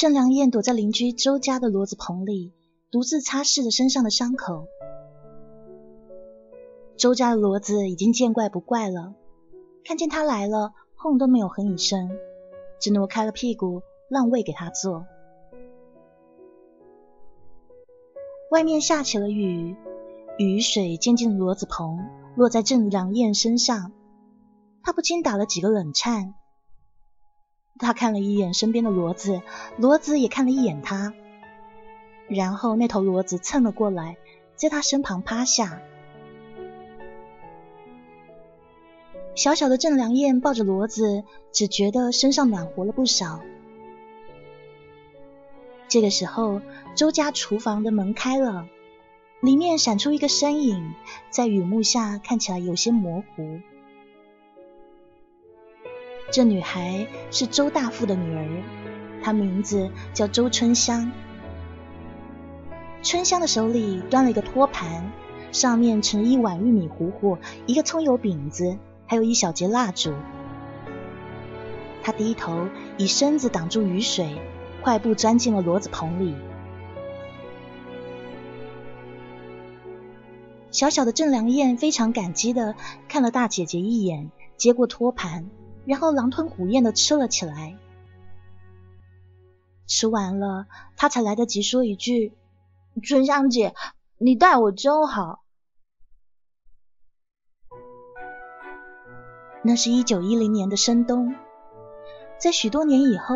[0.00, 2.54] 郑良燕躲在邻居周家的骡子棚里，
[2.90, 4.64] 独自擦拭着身上的伤口。
[6.96, 9.12] 周家的骡子已经见怪不怪了，
[9.84, 12.08] 看见他来了，哼都没有哼一声，
[12.80, 15.04] 只挪开了屁股让位给他坐。
[18.50, 19.76] 外面下起了雨，
[20.38, 21.98] 雨水溅进骡子棚，
[22.36, 23.92] 落在郑良燕身上，
[24.82, 26.32] 他不禁打了几个冷颤。
[27.80, 29.42] 他看了一眼身边的骡子，
[29.78, 31.14] 骡子也看了一眼他，
[32.28, 34.18] 然后那头骡子蹭了过来，
[34.54, 35.80] 在他身旁趴下。
[39.34, 43.40] 小小的郑良燕抱着骡子，只觉得身上暖和了不少。
[45.88, 46.60] 这个时候，
[46.94, 48.68] 周家厨房的门开了，
[49.40, 50.94] 里面闪出一个身影，
[51.30, 53.60] 在雨幕下看起来有些模糊。
[56.30, 58.62] 这女孩是周大富的女儿，
[59.20, 61.10] 她名字叫周春香。
[63.02, 65.10] 春香的手里端了一个托盘，
[65.50, 70.12] 上面盛一碗玉米糊糊，一个葱油饼子，还有一小截蜡烛。
[72.02, 74.40] 她低头以身子挡住雨水，
[74.82, 76.36] 快步钻进了骡子棚里。
[80.70, 82.76] 小小的郑良燕非常感激的
[83.08, 85.46] 看了大姐姐一眼，接过托盘。
[85.90, 87.76] 然后狼吞虎咽的吃了起来。
[89.88, 92.32] 吃完了，他才来得及说一句
[93.02, 93.74] ：“春香姐，
[94.16, 95.42] 你待我真好。”
[99.64, 101.34] 那是一九一零年的深冬，
[102.38, 103.34] 在许多年以后，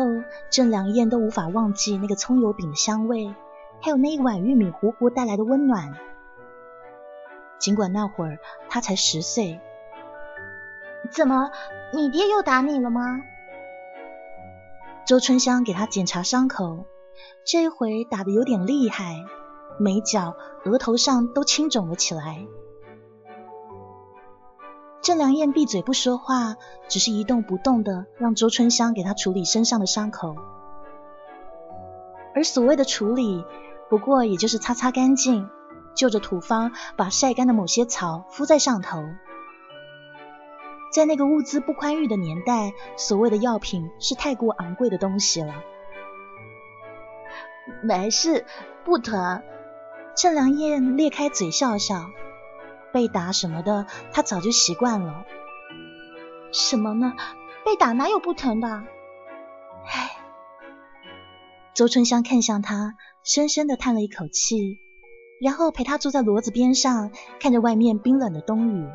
[0.49, 3.35] 郑良燕都无法忘记那个葱油饼的香味，
[3.81, 5.93] 还有那一碗玉米糊糊带来的温暖。
[7.59, 9.59] 尽管那会儿他才十岁。
[11.11, 11.51] 怎么，
[11.95, 13.21] 你爹又打你了吗？
[15.07, 16.85] 周春香给他检查伤口，
[17.45, 19.23] 这回打的有点厉害，
[19.79, 20.35] 眉角、
[20.65, 22.45] 额头上都青肿了起来。
[25.01, 26.57] 郑良燕闭嘴不说话，
[26.89, 30.35] 只是一动不动的让周春香给他处理身上的伤口。
[32.33, 33.45] 而所谓的处理，
[33.89, 35.49] 不过也就是擦擦干净，
[35.95, 39.01] 就着土方把晒干的某些草敷在上头。
[40.95, 45.53] 在那个物资不宽裕的年代，所谓的药品是太过昂贵的东西了。
[47.83, 48.45] 没事，
[48.85, 49.43] 不疼。
[50.15, 52.05] 郑良燕裂开嘴笑笑，
[52.93, 55.25] 被打什么的，她早就习惯了。
[56.53, 57.11] 什么呢？
[57.65, 58.69] 被打哪有不疼的？
[58.69, 60.15] 唉。
[61.73, 64.79] 周春香看向他，深深的叹了一口气，
[65.41, 68.87] 然后陪他坐在骡子边上，看着外面冰冷的冬雨。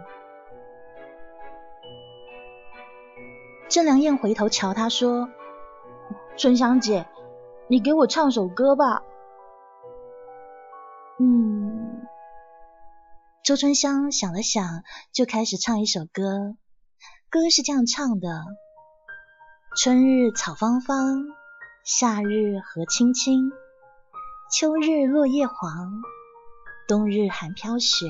[3.71, 5.29] 郑良燕回头瞧他，说
[6.37, 7.07] ：“春香姐，
[7.69, 9.05] 你给我唱首歌吧。”
[11.21, 12.03] 嗯，
[13.45, 14.83] 周春香想了想，
[15.13, 16.57] 就开始唱一首歌。
[17.31, 18.43] 歌是这样唱的
[19.79, 21.27] ：“春日草芳芳，
[21.85, 23.53] 夏日荷青青，
[24.51, 26.03] 秋日落叶黄，
[26.89, 28.09] 冬日寒飘雪。”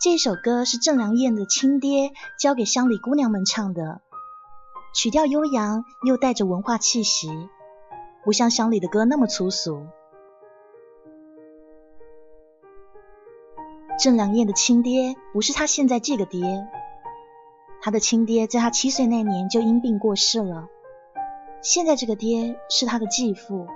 [0.00, 4.00] 这首歌是郑良燕的亲爹教给乡里姑娘们唱的，
[4.94, 7.28] 曲调悠扬又带着文化气息，
[8.22, 9.88] 不像乡里的歌那么粗俗。
[13.98, 16.68] 郑良燕的亲爹不是他现在这个爹，
[17.82, 20.68] 他的亲爹在他七岁那年就因病过世了，
[21.60, 23.66] 现在这个爹是他的继父。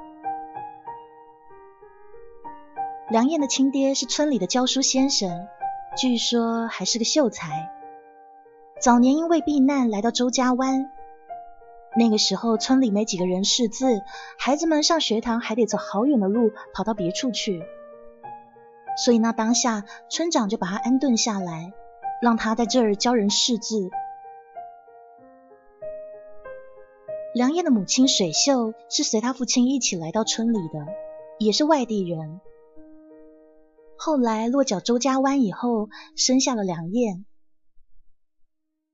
[3.11, 5.49] 梁燕的亲爹是村里的教书先生。
[5.95, 7.71] 据说还是个秀才，
[8.81, 10.91] 早年因为避难来到周家湾。
[11.95, 14.01] 那个时候村里没几个人识字，
[14.39, 17.63] 孩子们上学堂还得走好远的路跑到别处去，
[19.05, 21.75] 所以那当下村长就把他安顿下来，
[22.23, 23.91] 让他在这儿教人识字。
[27.35, 30.87] 梁燕的母亲水秀是随他父亲一起来到村里的，
[31.39, 32.41] 也是外地人。
[34.05, 37.25] 后来落脚周家湾以后，生下了梁燕。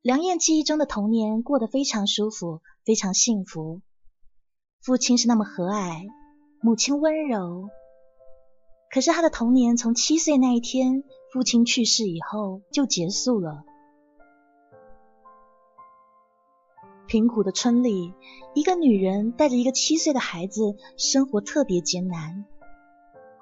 [0.02, 3.80] 梁燕记忆中的童年过得非常舒服，非常幸福。
[4.82, 6.08] 父亲是那么和蔼，
[6.60, 7.70] 母亲温柔。
[8.92, 11.02] 可是他的童年从七岁那一天
[11.32, 13.64] 父亲去世以后就结束了。
[17.06, 18.12] 贫苦的村里，
[18.54, 22.44] 一个女人带着一个七岁的孩子，生活特别艰难。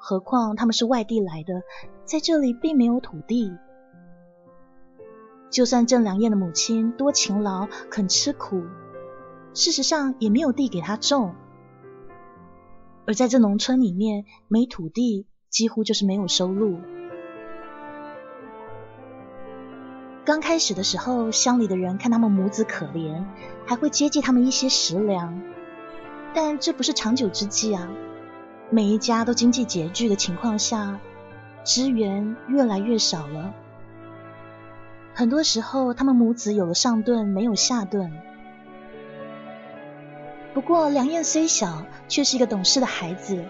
[0.09, 1.63] 何况他们是外地来的，
[2.05, 3.53] 在这里并没有土地。
[5.51, 8.63] 就算郑良燕的母亲多勤劳，肯吃苦，
[9.53, 11.35] 事实上也没有地给她种。
[13.05, 16.79] 而在这农村里面，没土地几乎就是没有收入。
[20.25, 23.25] 刚开始的时候，乡里的人看他们母子可怜，
[23.67, 25.43] 还会接济他们一些食粮，
[26.33, 27.91] 但这不是长久之计啊！
[28.69, 30.99] 每一家都经济拮据的情况下，
[31.65, 33.55] 资源越来越少了。
[35.15, 38.13] 很多时候，他们母子有了上顿，没有下顿。
[40.53, 43.45] 不过，梁燕虽小，却是一个懂事的孩子。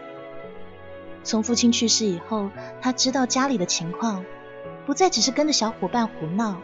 [1.24, 4.24] 从父亲去世以后，他知道家里的情况。
[4.84, 6.60] 不再只是跟着小伙伴胡闹，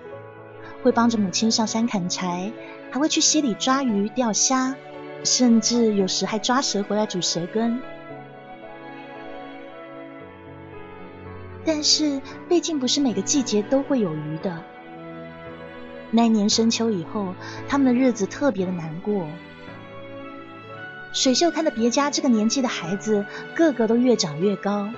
[0.84, 2.52] 会帮着母亲上山砍柴，
[2.92, 4.76] 还会去溪里抓鱼、钓虾，
[5.24, 7.80] 甚至有时还抓蛇回来煮蛇羹。
[11.64, 14.62] 但是，毕竟不是每个季节都会有鱼的。
[16.10, 17.34] 那年深秋以后，
[17.68, 19.26] 他们的日子特别的难过。
[21.12, 24.90] 水秀看着别家这个年纪的孩子，个个都越长越高，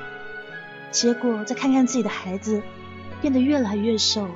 [0.91, 2.63] 结果再看看自己的孩子。
[3.21, 4.29] 变得越来越瘦，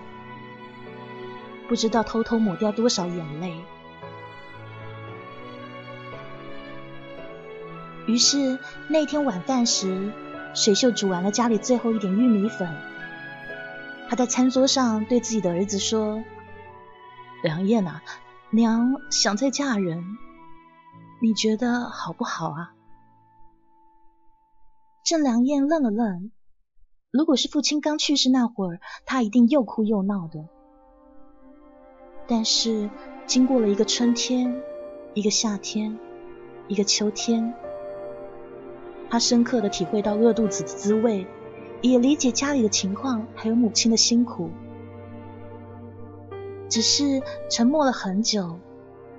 [1.69, 3.52] 不知道偷偷抹掉多少眼泪。
[8.06, 8.58] 于是
[8.88, 10.10] 那天晚饭时，
[10.58, 12.69] 水秀煮完了家里最后一点玉米粉，
[14.08, 16.25] 他在餐桌上对自己的儿子说
[17.44, 18.02] ：“梁燕啊，
[18.50, 20.02] 娘想再嫁人，
[21.22, 22.75] 你觉得好不好啊？”
[25.06, 26.32] 郑良燕愣了愣。
[27.12, 30.49] 如果是父亲刚去世那会儿，他一定又哭又闹的。
[32.26, 32.90] 但是
[33.26, 34.60] 经过了一个春天，
[35.14, 35.96] 一个夏天，
[36.66, 37.55] 一个秋天，
[39.10, 41.26] 他深刻的体会到饿肚子的滋味，
[41.81, 44.50] 也理解家里的情况，还有母亲的辛苦。
[46.69, 48.58] 只是沉默了很久，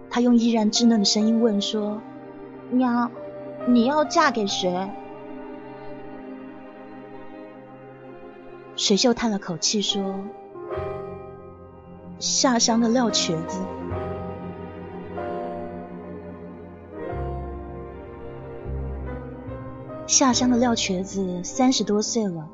[0.09, 2.01] 他用依然稚嫩的声音问说
[2.69, 3.11] ：“娘，
[3.67, 4.89] 你要嫁给谁？”
[8.75, 10.19] 水秀叹了口气说
[12.19, 13.59] ：“下乡的廖瘸子。”
[20.09, 22.49] 下乡的廖瘸子三十多岁了，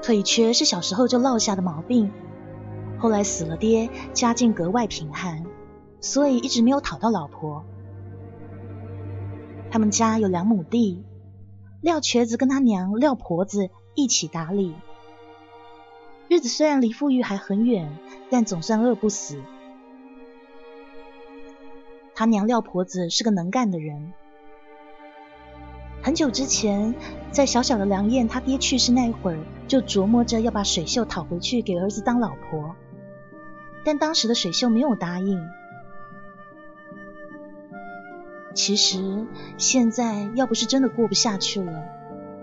[0.00, 2.12] 腿瘸是小时候就落下的毛病，
[3.00, 5.44] 后来死了爹，家境格外贫寒，
[6.00, 7.64] 所以一直没有讨到老婆。
[9.72, 11.02] 他们家有两亩地，
[11.80, 14.76] 廖瘸子跟他娘廖婆子一起打理。
[16.28, 17.98] 日子虽然离富裕还很远，
[18.30, 19.42] 但总算饿不死。
[22.14, 24.12] 他娘廖婆子是个能干的人。
[26.06, 26.94] 很久之前，
[27.32, 32.76] 在小小的梁燕他爹去世那会儿，就琢磨着要把水秀讨回去给儿子当老婆。
[33.84, 35.44] 但当时的水秀没有答应。
[38.54, 39.26] 其实
[39.58, 41.72] 现在要不是真的过不下去了，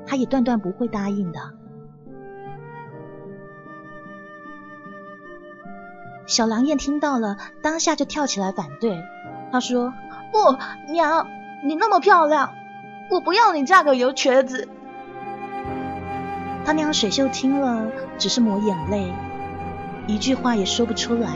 [0.06, 1.40] 他也断断不会答应的。
[6.26, 9.02] 小狼燕听到了，当下就跳起来反对。
[9.54, 9.94] 他说
[10.34, 11.28] ：“不，娘，
[11.66, 12.52] 你那么漂亮，
[13.10, 14.68] 我不要你嫁给油瘸子。”
[16.66, 19.14] 他娘水秀听了，只是抹眼泪，
[20.08, 21.30] 一句话也说不出来。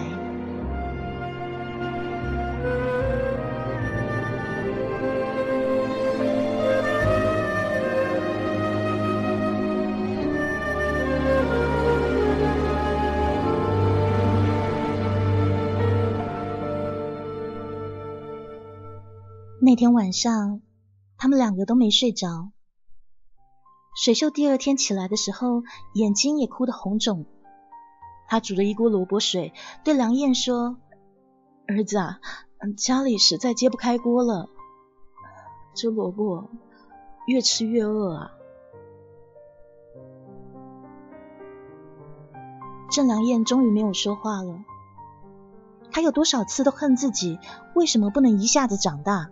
[19.60, 20.62] 那天晚上，
[21.18, 22.52] 他们两个都没睡着。
[23.96, 27.26] 水秀第二天起来的时候，眼睛也哭得红肿。
[28.28, 30.78] 他煮了一锅萝卜水，对梁燕说
[31.68, 32.20] ：“儿子啊，
[32.78, 34.50] 家里实在揭不开锅了，
[35.74, 36.50] 这萝卜
[37.26, 38.32] 越吃越饿啊。”
[42.92, 44.64] 郑良燕终于没有说话了。
[45.92, 47.40] 他有多少次都恨自己，
[47.74, 49.32] 为什么不能一下子长大？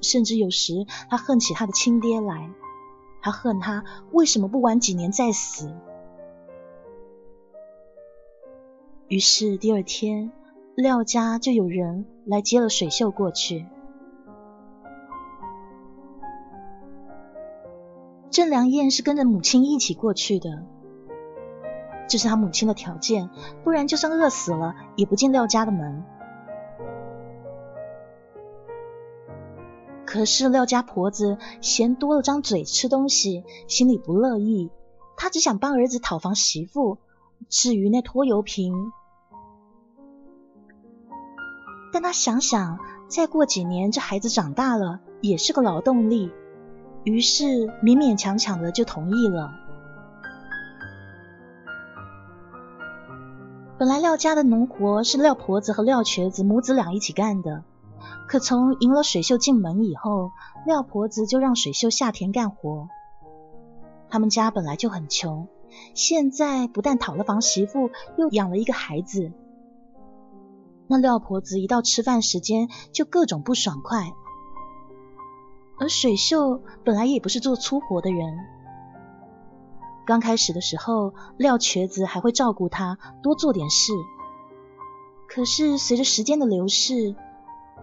[0.00, 2.50] 甚至有时，他恨起他的亲爹来，
[3.22, 5.74] 他恨他为什么不晚几年再死。
[9.08, 10.32] 于是第二天，
[10.74, 13.66] 廖家就有人来接了水秀过去。
[18.30, 20.64] 郑良燕是跟着母亲一起过去的，
[22.08, 23.30] 这是他母亲的条件，
[23.64, 26.04] 不然就算饿死了也不进廖家的门。
[30.06, 34.70] 可是廖家婆子嫌多了张嘴吃东西，心里不乐意，
[35.16, 36.98] 她只想帮儿子讨房媳妇。
[37.50, 38.92] 至于那拖油瓶，
[41.92, 46.30] 但她想想，再过几年这孩子长大了，也是个劳动力。
[47.04, 47.44] 于是
[47.82, 49.50] 勉勉强强的就同意了。
[53.78, 57.62] 本来廖家的农活是廖婆子和廖瘸子母子俩一起干的，
[58.28, 60.32] 可从迎了水秀进门以后，
[60.66, 62.88] 廖婆子就让水秀下田干活。
[64.08, 65.48] 他们家本来就很穷，
[65.94, 69.32] 现在不但讨了房媳妇，又养了一个孩子，
[70.88, 74.12] 那廖婆子一到吃饭时间就各种不爽快。
[75.78, 78.38] 而水秀本来也不是做粗活的人，
[80.06, 83.92] 刚开始的时候，廖瘸子还会照顾她，多做点事。
[85.28, 87.14] 可是随着时间的流逝，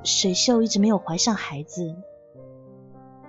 [0.03, 1.95] 水秀一直没有怀上孩子，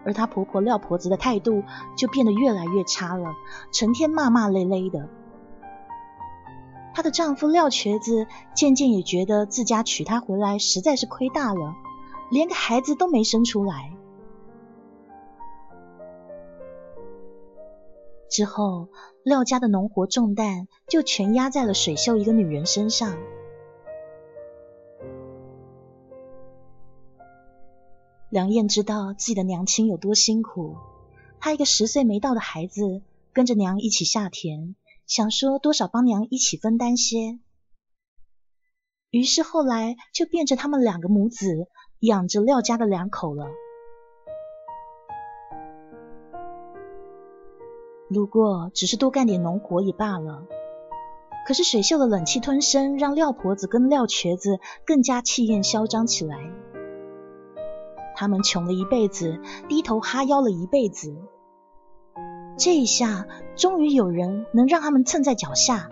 [0.05, 1.63] 而她婆婆廖婆子的态度
[1.97, 3.35] 就变得越来越差了，
[3.73, 5.09] 成天骂骂咧咧的。
[6.95, 11.75] 她的丈夫廖瘸子渐渐也觉得自家娶她回来实在是亏大了，
[12.31, 13.93] 连个孩子都没生出来。
[18.29, 18.89] 之后，
[19.23, 23.17] 廖家的农活重担就全压在了水秀一个女人身上。
[28.35, 30.75] 梁燕知道自己的娘亲有多辛苦，
[31.39, 33.01] 她一个十岁没到的孩子，
[33.33, 34.75] 跟着娘一起下田，
[35.07, 37.39] 想说多少帮娘一起分担些。
[39.13, 41.69] 于是后来就变成他们两个母子
[42.01, 43.47] 养着廖家的两口了。
[48.09, 50.45] 如果只是多干点农活也罢了，
[51.47, 56.51] 可是水秀的忍气吞声，让廖婆子跟廖瘸子更加气焰嚣张起来。
[58.15, 61.15] 他们穷了一辈子，低头哈腰了一辈子，
[62.57, 65.89] 这一下终于有人能让他们蹭在脚下。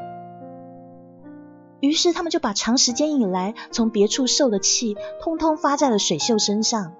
[1.80, 6.94] 于是他们就把长时间以来从别处受的气，通通发在了水秀身上。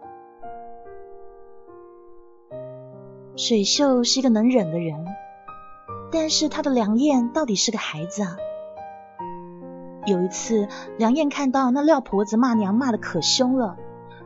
[3.37, 5.07] 水秀是一个能忍的人，
[6.11, 8.37] 但是他的梁燕到底是个孩子啊。
[10.05, 10.67] 有一次，
[10.99, 13.77] 梁燕看到那廖婆子骂娘骂的可凶了，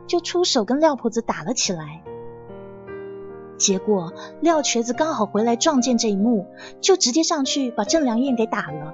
[0.07, 2.01] 就出手跟廖婆子打了起来。
[3.57, 6.47] 结果廖瘸子刚好回来撞见这一幕，
[6.79, 8.93] 就直接上去把郑良燕给打了。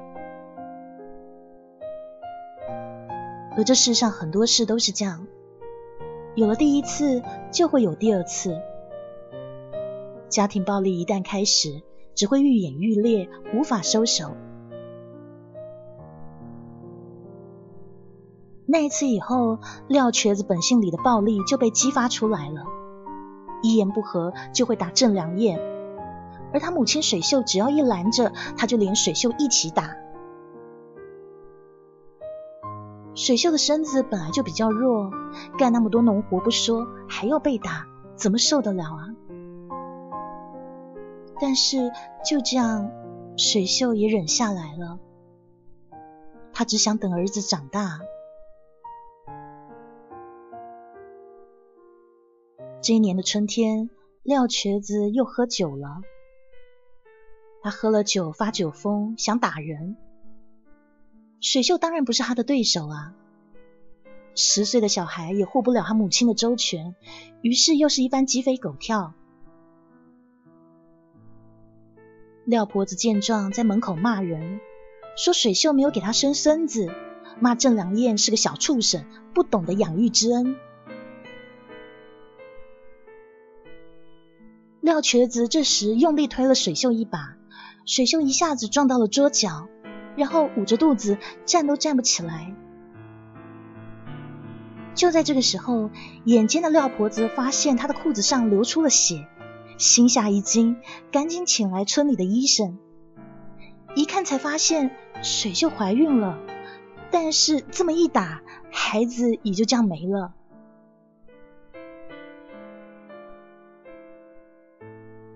[3.55, 5.27] 而这世上很多事都是这样，
[6.34, 8.60] 有了第一次，就会有第二次。
[10.29, 11.84] 家庭暴力一旦开始，
[12.15, 14.36] 只会愈演愈烈，无法收手。
[18.65, 22.63] 那一次以后，廖瘸子本性里的暴力就被激发出来了，
[23.62, 25.60] 一言不合就会打郑良燕，
[26.53, 29.96] 而他母亲水秀只要一拦着，他就连水秀一起打。
[33.15, 35.12] 水秀的身子本来就比较弱，
[35.58, 39.10] 干那么多农活不说，还要被打，怎么受得了啊？
[41.39, 41.91] 但是
[42.25, 42.89] 就这样，
[43.38, 45.00] 水秀也忍下来了。
[46.53, 48.00] 他只想等儿子长大。
[52.84, 53.90] 这一年的春天，
[54.24, 56.02] 廖瘸子又喝酒了。
[57.62, 59.96] 他喝了酒发酒疯，想打人。
[61.40, 63.13] 水秀当然不是他的对手啊。
[64.36, 66.94] 十岁的小孩也护不了他母亲的周全，
[67.42, 69.13] 于是又是一番鸡飞狗跳。
[72.44, 74.60] 廖婆子见状，在门口骂人，
[75.16, 76.92] 说水秀没有给他生孙子，
[77.40, 80.58] 骂郑良燕是个小畜生，不懂得养育之恩。
[84.84, 87.38] 廖瘸子这时用力推了水秀一把，
[87.86, 89.70] 水秀一下子撞到了桌角，
[90.18, 92.54] 然后捂着肚子站都站不起来。
[94.94, 95.90] 就在这个时候，
[96.25, 99.25] 眼尖的廖婆子发现他的裤子上流出了血。
[99.78, 100.75] 心下一惊，
[101.13, 102.78] 赶紧请来村里的医生，
[103.96, 106.38] 一看才发现水秀怀孕了，
[107.10, 110.34] 但是这么一打，孩子也就这样没了。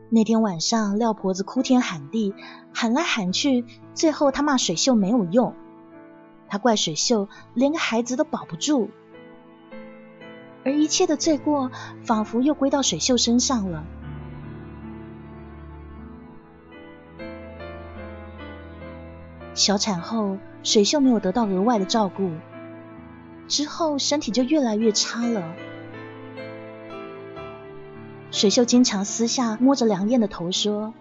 [0.09, 2.33] 那天晚上，廖婆子哭天喊地，
[2.73, 5.53] 喊来喊去，最后她骂水秀没有用，
[6.47, 8.89] 她怪水秀连个孩子都保不住，
[10.63, 11.71] 而一切的罪过
[12.05, 13.83] 仿佛又归到水秀身上了。
[19.53, 22.31] 小产后，水秀没有得到额外的照顾，
[23.49, 25.53] 之后身体就越来越差了。
[28.37, 30.93] 水秀经常私下摸着梁燕的头说：“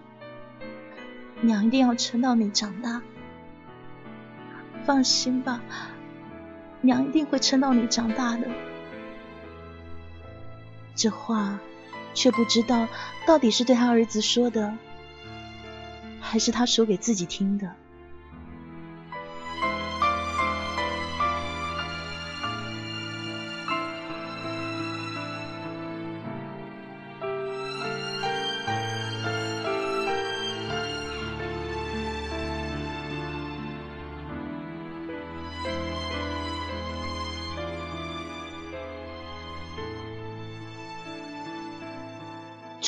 [1.43, 3.03] 娘一定要撑到你长大，
[4.87, 5.61] 放心吧，
[6.81, 8.49] 娘一定会撑到你长大的。”
[10.97, 11.61] 这话
[12.15, 12.89] 却不知道
[13.27, 14.75] 到底是对他儿子说的，
[16.23, 17.71] 还是他说给自己听的。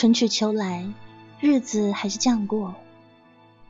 [0.09, 0.91] 春去秋来，
[1.38, 2.75] 日子还是这样过。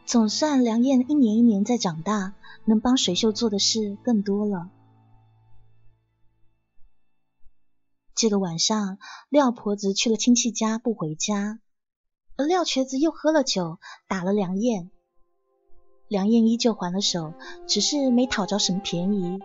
[0.07, 2.33] 总算梁燕一年一年在长大，
[2.65, 4.71] 能帮水秀做的事更多了。
[8.15, 11.59] 这个晚上，廖婆子去了亲戚家不回家，
[12.37, 14.93] 而廖瘸子又喝了酒，打了梁燕。
[16.07, 17.33] 梁燕依旧还了手，
[17.67, 19.41] 只是没讨着什么便宜，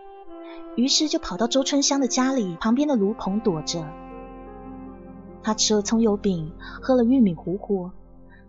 [0.76, 3.84] 于是就跑到周春香的家里旁边的炉棚躲着。
[5.44, 7.92] 他吃了葱油饼，喝了玉米糊糊，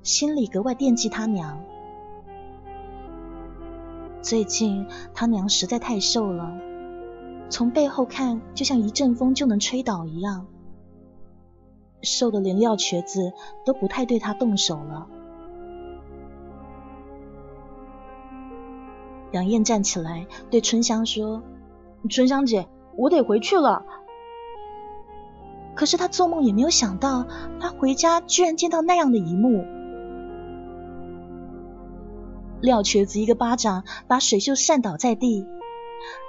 [0.02, 1.60] 心里格外惦记他娘。
[4.22, 6.56] 最近他娘实在太瘦了，
[7.50, 10.46] 从背后看就像一阵风就能吹倒一样，
[12.00, 13.32] 瘦的连廖瘸子
[13.66, 15.08] 都不太对他动手了。
[19.32, 21.42] 杨燕站起来对春香说
[22.09, 23.85] ：“春香姐，我得回去了。”
[25.74, 27.26] 可是他做梦也没有想到，
[27.60, 29.64] 他回家居然见到那样的一幕。
[32.60, 35.46] 廖瘸子一个巴掌把水秀扇倒在地，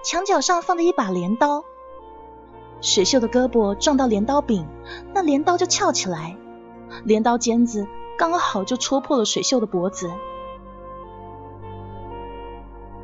[0.04, 1.64] 墙角上放着一把镰刀，
[2.82, 4.68] 水秀的胳膊撞到镰刀柄，
[5.14, 6.36] 那镰刀就翘起来，
[7.06, 10.12] 镰刀尖子刚好就戳破了水秀的脖子，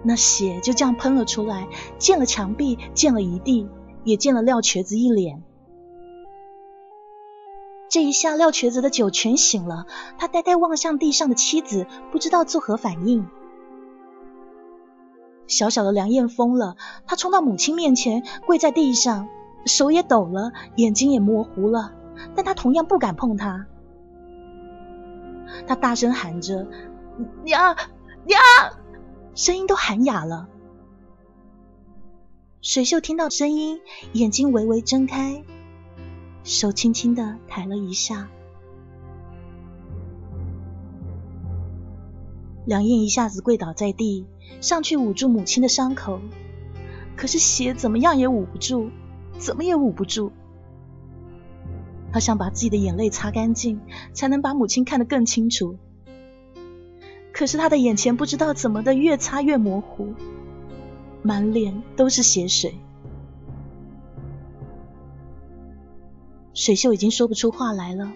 [0.03, 3.69] 那血就这样喷了出来，溅了墙壁，溅了一地，
[4.03, 5.41] 也溅了廖瘸子一脸。
[7.91, 9.85] 这一下，廖瘸子的酒全醒了，
[10.17, 13.27] 他呆呆望向地上的妻子，不知道作何反应。
[15.45, 19.27] 小小的梁燕疯了，他冲到母亲面前，跪在地上，
[19.65, 21.91] 手也抖了，眼睛也模糊了，
[22.33, 23.67] 但他同样不敢碰他。
[25.67, 26.67] 他大声喊着
[27.43, 27.75] ：“娘，
[28.23, 28.39] 娘！”
[29.35, 30.47] 声音都喊哑了。
[32.61, 33.81] 水秀听到声音，
[34.13, 35.43] 眼睛微微睁开。
[36.43, 38.27] 手轻轻的抬了一下，
[42.65, 44.25] 梁燕一下子跪倒在地，
[44.59, 46.19] 上去捂住母亲的伤口，
[47.15, 48.89] 可是血怎么样也捂不住，
[49.37, 50.31] 怎么也捂不住。
[52.11, 53.79] 他想把自己的眼泪擦干净，
[54.11, 55.77] 才能把母亲看得更清楚。
[57.31, 60.13] 可是他的眼前不知道怎么的越擦越模糊，
[61.21, 62.75] 满脸都是血水。
[66.53, 68.11] 水秀已经说不出话来了，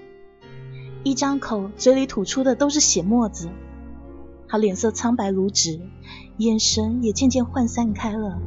[1.03, 3.49] 一张口嘴里吐出的都是血沫子，
[4.47, 5.79] 他脸色苍白如纸，
[6.37, 8.39] 眼神也渐渐涣散开了。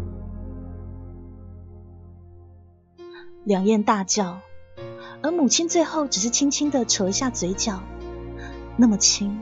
[3.44, 4.40] 两燕大叫，
[5.22, 7.82] 而母亲最后只是轻轻的扯一下嘴角，
[8.76, 9.40] 那么轻，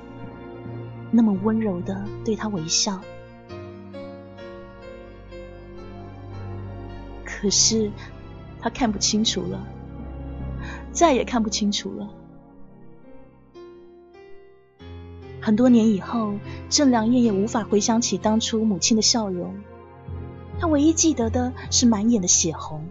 [1.11, 3.01] 那么温柔的对他微笑。
[7.25, 7.91] 可是
[8.61, 9.67] 他看不清楚了。
[10.97, 12.09] 再也看不清楚了。
[15.43, 16.33] 很多年以后，
[16.71, 19.55] 郑良燕也无法回想起当初母亲的笑容，
[20.59, 22.87] 她唯一记得的是满眼的血红。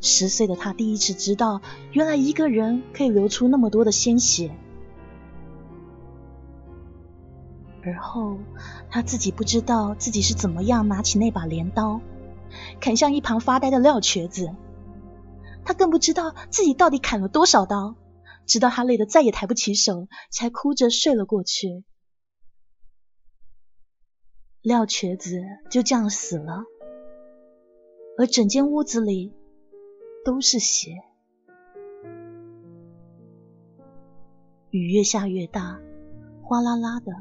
[0.00, 1.60] 十岁的她第一次知道，
[1.92, 4.52] 原来一个人可以流出那么多的鲜血。
[7.82, 8.38] 而后，
[8.88, 12.00] 她自己不知道自己是怎么样拿起那把镰刀，
[12.80, 14.50] 砍向一旁发呆的廖瘸子。
[15.64, 17.96] 他更不知道自己到底砍了多少刀，
[18.46, 21.84] 直到他累得再也抬不起手，才哭着睡了过去。
[24.62, 26.64] 廖瘸子就这样死了，
[28.18, 29.32] 而整间屋子里
[30.24, 31.02] 都是血。
[34.70, 35.80] 雨越下越大，
[36.42, 37.12] 哗啦啦的，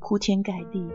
[0.00, 0.86] 铺天盖地。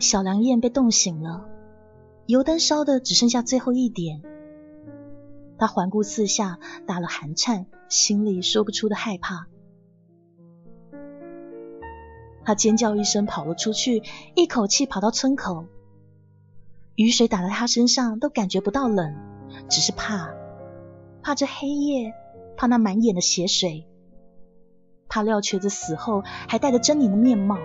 [0.00, 1.46] 小梁燕被冻醒了，
[2.26, 4.22] 油灯烧的只剩下最后一点。
[5.58, 9.46] 她环顾四下，打了寒颤，心里说不出的害怕。
[12.44, 14.02] 她尖叫一声，跑了出去，
[14.34, 15.66] 一口气跑到村口。
[16.94, 19.14] 雨水打在她身上，都感觉不到冷，
[19.68, 20.30] 只是怕，
[21.22, 22.14] 怕这黑夜，
[22.56, 23.86] 怕那满眼的血水，
[25.08, 27.58] 怕廖瘸子死后还带着狰狞的面貌。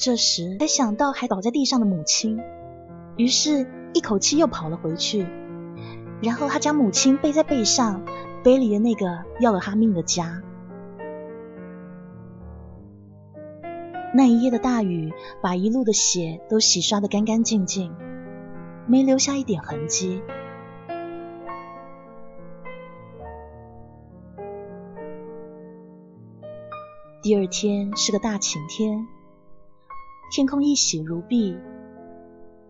[0.00, 2.40] 这时才想到还倒在地上的母亲，
[3.18, 5.26] 于是一口气又跑了回去。
[6.22, 8.02] 然后他将母亲背在背上，
[8.42, 10.42] 背离了那个要了他命的家。
[14.14, 17.94] 那一夜的大雨把一路的血都洗刷的干干净净，
[18.86, 20.22] 没留下一点痕迹。
[27.20, 29.06] 第二天是个大晴天。
[30.30, 31.58] 天空一洗如碧，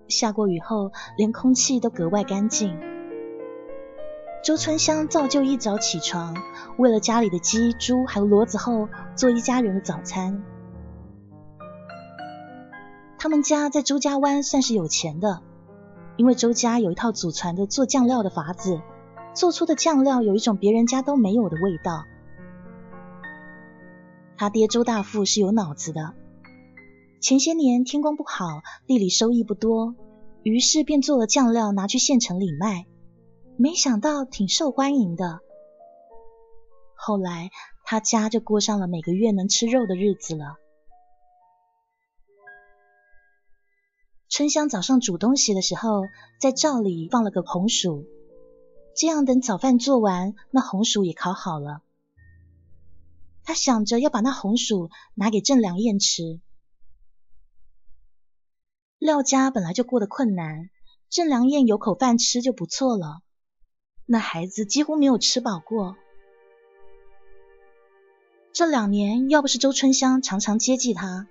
[0.08, 2.74] 下过雨后，连空气都格外干净。
[4.42, 6.34] 周春香照旧一早起床，
[6.78, 10.42] 为了家里的鸡、猪还有骡子后做一家人的早餐。
[13.18, 15.42] 他们家在周家湾算是有钱的，
[16.16, 18.80] 因为周家有一套祖传的做酱料的法子，
[19.34, 22.04] 做出的酱料有一种别人家都没有的味道。
[24.38, 26.14] 他爹周大富是有脑子的。
[27.20, 29.94] 前些年天光不好，地里收益不多，
[30.42, 32.86] 于是便做了酱料拿去县城里卖，
[33.58, 35.40] 没想到挺受欢迎的。
[36.94, 37.50] 后来
[37.84, 40.56] 他家就过上了每个月能吃肉的日子了。
[44.30, 46.04] 春香早上煮东西的时候，
[46.40, 48.06] 在灶里放了个红薯，
[48.96, 51.82] 这样等早饭做完，那红薯也烤好了。
[53.44, 56.40] 他想着要把那红薯拿给郑良燕吃。
[59.00, 60.68] 廖家本来就过得困难，
[61.08, 63.22] 郑良燕有口饭吃就不错了。
[64.04, 65.96] 那孩子几乎没有吃饱过。
[68.52, 71.26] 这两年要不是周春香常常接济他，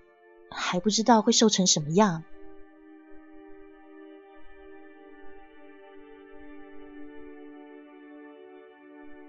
[0.49, 2.23] 还不知道会瘦成什么样。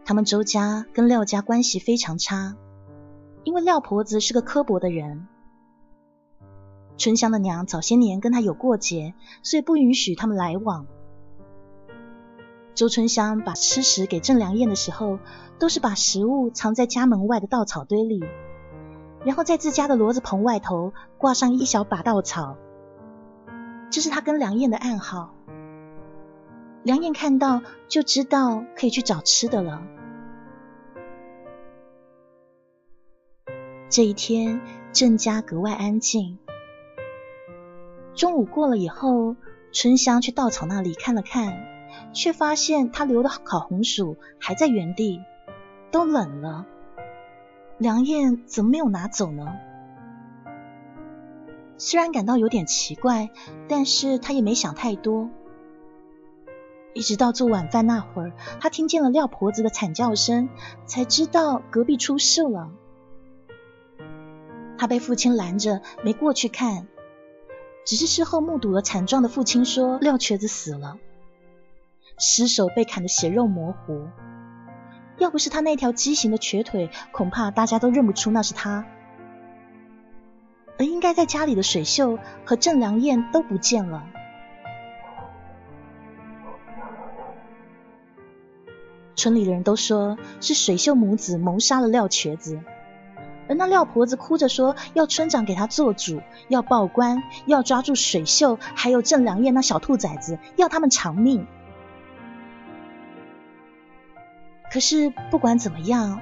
[0.07, 2.57] 他们周家跟廖家关系非常差，
[3.45, 5.29] 因为廖婆子是个刻薄的人。
[7.01, 10.87] 春香的娘早些年跟他有过节，所以不允许他们来往。
[12.75, 15.19] 周春香把吃食给郑良燕的时候，
[15.59, 18.23] 都是把食物藏在家门外的稻草堆里，
[19.25, 22.59] 然后在自家的骡子棚外头挂上一小把稻草，
[23.91, 25.35] 这是他跟梁燕的暗号。
[26.83, 29.83] 梁燕看到就知道可以去找吃的了。
[33.89, 34.61] 这一天，
[34.93, 36.39] 郑家格外安静。
[38.15, 39.37] 中午过了以后，
[39.73, 41.67] 春香去稻草那里看了看，
[42.13, 45.23] 却发现他留的烤红薯还在原地，
[45.91, 46.67] 都冷了。
[47.79, 49.47] 梁燕怎么没有拿走呢？
[51.79, 53.31] 虽然感到有点奇怪，
[53.69, 55.31] 但是他也没想太多。
[56.93, 60.51] 一直到做晚饭那会儿，他听见了廖婆子的惨叫声，
[60.85, 62.71] 才知道隔壁出事了。
[64.77, 66.89] 他被父亲拦着，没过去看。
[67.85, 70.99] 只是事后目睹了惨状的父亲说：“廖瘸子死了，
[72.19, 74.07] 尸首被砍得血肉模糊。
[75.19, 78.87] 要不是他那条畸形的瘸腿，恐怕大家都认不出那是他。
[80.79, 84.05] 而应该在家里的水秀和郑良燕都不见了。
[89.17, 92.61] 村里的人都说是水秀母子谋杀了廖瘸子。”
[93.51, 101.49] 而那廖婆子哭着说：“要村长给她做主，要报官，要抓住水秀，还有郑良燕那小兔崽子，要他们偿命。”
[104.73, 106.21] 可是不管怎么样，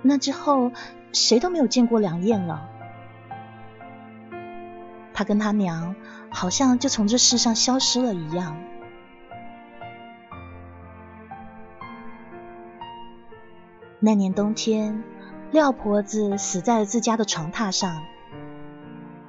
[0.00, 0.72] 那之后
[1.12, 2.70] 谁都没有见过梁燕了。
[5.12, 5.94] 他跟他娘
[6.30, 8.56] 好像就从这世上消失了一样。
[14.00, 15.04] 那年冬天。
[15.54, 18.02] 廖婆子死在了自家的床榻上，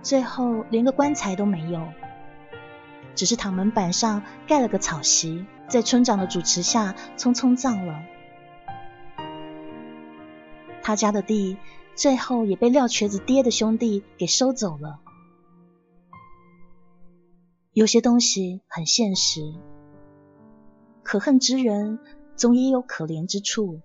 [0.01, 1.87] 最后连个棺材都没有，
[3.13, 8.01] 只是躺门板上盖了个草席，在村长的主持下匆匆葬了。
[10.81, 11.57] 他家的地
[11.93, 15.01] 最后也被廖瘸子爹的兄弟给收走了。
[17.71, 19.41] 有些东西很现实，
[21.03, 21.99] 可恨之人
[22.35, 23.81] 总也有可怜之处。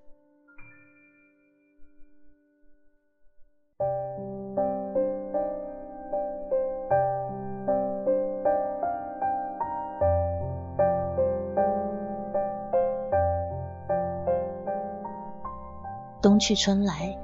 [16.41, 17.17] 去春来，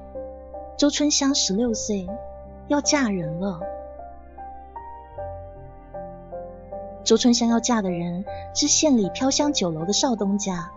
[0.76, 2.06] 周春香十六岁，
[2.68, 3.60] 要嫁人了。
[7.02, 8.24] 周春香要嫁的人
[8.54, 10.70] 是县里飘香酒楼的少东家。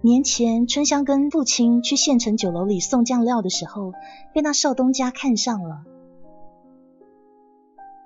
[0.00, 3.92] 年前，春香跟父亲去县城酒楼里送酱料的时候，
[4.32, 5.82] 被那少东家看上了。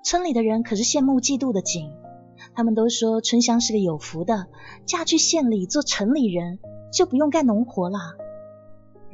[0.02, 1.92] 村里的人可是羡慕嫉妒的紧，
[2.54, 4.46] 他们都说春香是个有福的，
[4.84, 6.58] 嫁去县里做城里人
[6.92, 8.00] 就不用干农活啦。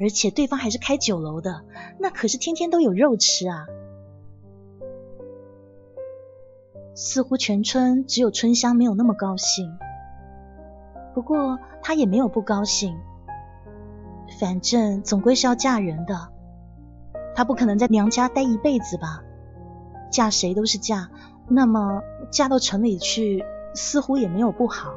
[0.01, 1.63] 而且对方还是开酒楼的，
[1.99, 3.67] 那可是天天都有肉吃啊！
[6.95, 9.77] 似乎全村只有春香没有那么高兴，
[11.13, 12.97] 不过她也没有不高兴，
[14.39, 16.29] 反正总归是要嫁人的，
[17.35, 19.23] 她不可能在娘家待一辈子吧？
[20.11, 21.09] 嫁谁都是嫁，
[21.47, 24.95] 那么嫁到城里去，似乎也没有不好。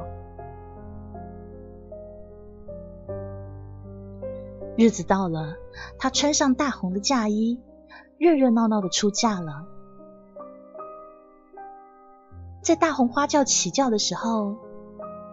[4.77, 5.55] 日子到了，
[5.97, 7.59] 她穿上大红的嫁衣，
[8.17, 9.65] 热热闹闹的出嫁了。
[12.61, 14.57] 在大红花轿起轿的时候，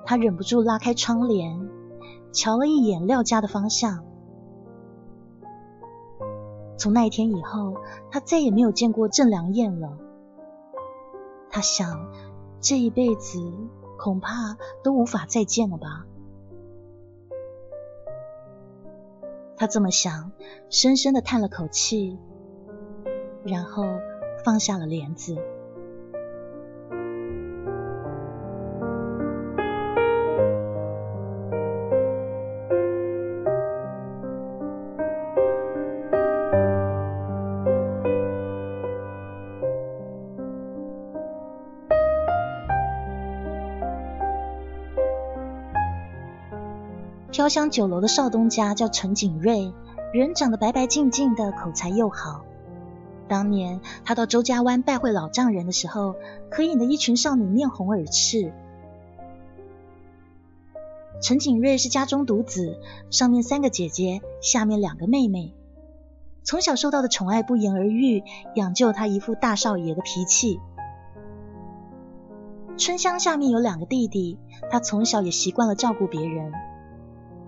[0.04, 1.68] 她忍不住拉开窗帘，
[2.32, 4.04] 瞧了一眼廖家的方向。
[6.76, 7.76] 从那一天以后，
[8.10, 9.98] 她再也没有见过郑良燕了。
[11.50, 12.08] 她想，
[12.60, 13.40] 这一辈子
[13.98, 16.06] 恐怕都无法再见了吧。
[19.62, 20.32] 他这么想，
[20.70, 22.18] 深深的叹了口气，
[23.44, 23.84] 然后
[24.44, 25.36] 放下了帘子。
[47.42, 49.72] 飘香酒楼的少东家叫陈景瑞，
[50.12, 52.44] 人长得白白净净的，口才又好。
[53.26, 56.14] 当年他到周家湾拜会老丈人的时候，
[56.52, 58.52] 可引得一群少女面红耳赤。
[61.20, 62.78] 陈景瑞是家中独子，
[63.10, 65.52] 上面三个姐姐，下面两个妹妹，
[66.44, 68.22] 从小受到的宠爱不言而喻，
[68.54, 70.60] 养就他一副大少爷的脾气。
[72.78, 74.38] 春香下面有两个弟弟，
[74.70, 76.52] 他从小也习惯了照顾别人。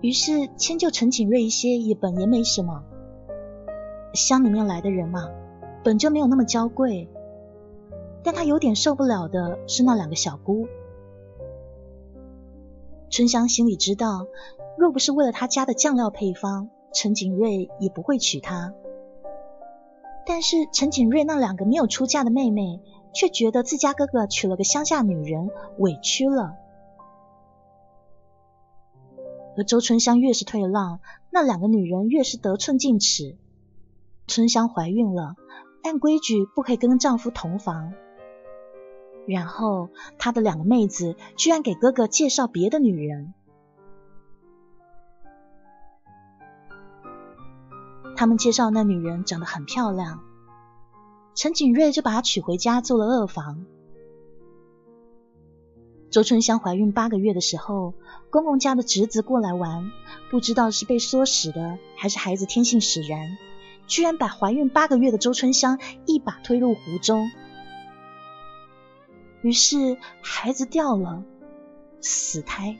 [0.01, 2.83] 于是迁就陈景瑞一些也本也没什么，
[4.13, 5.29] 乡里面来的人嘛，
[5.83, 7.09] 本就没有那么娇贵。
[8.23, 10.67] 但他有点受不了的是那两个小姑。
[13.09, 14.25] 春香心里知道，
[14.77, 18.73] 若不是为了他家的酱料配方，陈景瑞也不会娶她。
[20.25, 22.81] 但是陈景瑞那两个没有出嫁的妹妹，
[23.13, 26.55] 却觉得自家哥哥娶了个乡下女人，委屈了。
[29.57, 30.99] 而周春香越是退让，
[31.31, 33.37] 那两个女人越是得寸进尺。
[34.27, 35.35] 春香怀孕了，
[35.83, 37.93] 按规矩不可以跟丈夫同房。
[39.27, 43.33] 然后她的两个妹子居然给哥哥介绍别的女人。
[48.15, 50.21] 他们介绍那女人长得很漂亮，
[51.33, 53.65] 陈景瑞就把她娶回家做了二房。
[56.11, 57.93] 周春香怀孕八个月的时候，
[58.29, 59.91] 公公家的侄子过来玩，
[60.29, 63.37] 不知道是被唆使的，还是孩子天性使然，
[63.85, 67.29] 居然把怀孕八个月的周春香一把推入湖中。
[69.41, 71.23] 于是孩子掉了，
[71.99, 72.77] 死胎，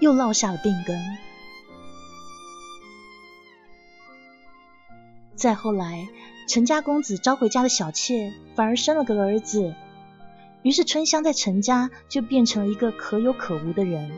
[0.00, 0.98] 又落下了病根。
[5.34, 6.08] 再后来，
[6.48, 9.74] 陈家公子招回家的小妾，反而生了个儿子。
[10.66, 14.10] 于是春香在陈家就变成了一个可有可无的人。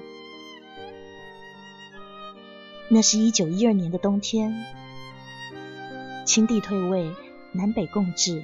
[2.88, 4.64] 那是一九一二年的冬天，
[6.24, 7.10] 清帝退位，
[7.52, 8.42] 南北共治。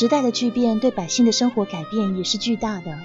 [0.00, 2.98] 时代的巨变对百姓的生活改变也是巨大的。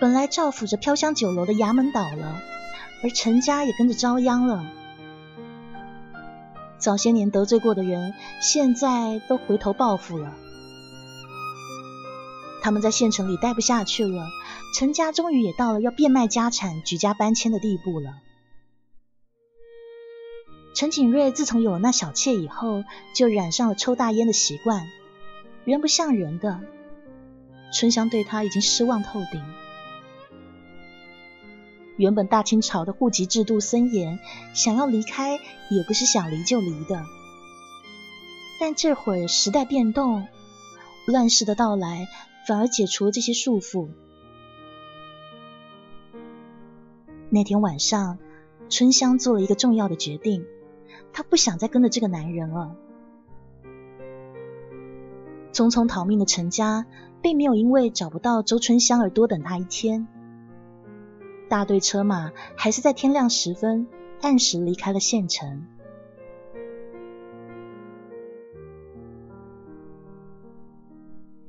[0.00, 2.40] 本来照拂着飘香酒楼的衙门倒了，
[3.02, 4.64] 而陈家也跟着遭殃了。
[6.78, 10.32] 早些年得罪过的人，现在都回头报复了。
[12.62, 14.26] 他们在县城里待不下去了，
[14.74, 18.14] 陈家终于也到了要变卖家产、举家搬迁的地步了。
[20.74, 22.82] 陈景瑞自从有了那小妾以后，
[23.14, 24.88] 就染上了抽大烟的习惯，
[25.64, 26.60] 人不像人的。
[27.72, 29.42] 春香对他已经失望透顶。
[31.96, 34.18] 原本大清朝的户籍制度森严，
[34.52, 35.36] 想要离开
[35.70, 37.04] 也不是想离就离的。
[38.60, 40.26] 但这会儿时代变动，
[41.06, 42.08] 乱世的到来
[42.46, 43.88] 反而解除了这些束缚。
[47.30, 48.18] 那天晚上，
[48.68, 50.44] 春香做了一个重要的决定，
[51.12, 52.76] 她不想再跟着这个男人了。
[55.54, 56.84] 匆匆逃命的陈家，
[57.22, 60.08] 并没有因为找不到周春香而多等他一天。
[61.48, 63.86] 大队车马还是在天亮时分
[64.20, 65.64] 按时离开了县城。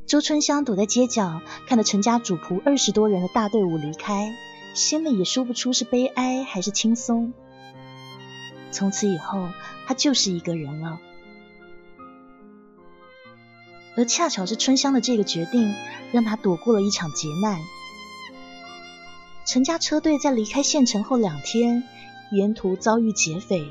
[0.06, 4.36] 周春香躲在街角，看着陈家主仆二十多人的大队伍离开，
[4.76, 7.34] 心里也说不出是悲哀还是轻松。
[8.70, 9.50] 从此以后，
[9.88, 11.00] 他就是一个人了。
[13.98, 15.74] 而恰巧是春香的这个决定，
[16.12, 17.60] 让他躲过了一场劫难。
[19.46, 21.84] 陈家车队在离开县城后两天，
[22.32, 23.66] 沿途遭遇劫匪，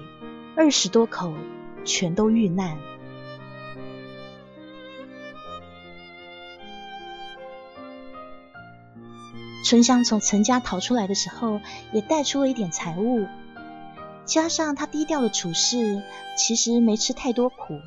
[0.57, 1.35] 二十多口
[1.85, 2.79] 全都遇难。
[9.67, 11.61] 春香从陈家逃出来的时候，
[11.93, 13.27] 也带出了一点财物，
[14.25, 16.03] 加上他低调的处事，
[16.39, 17.81] 其实没吃太多苦。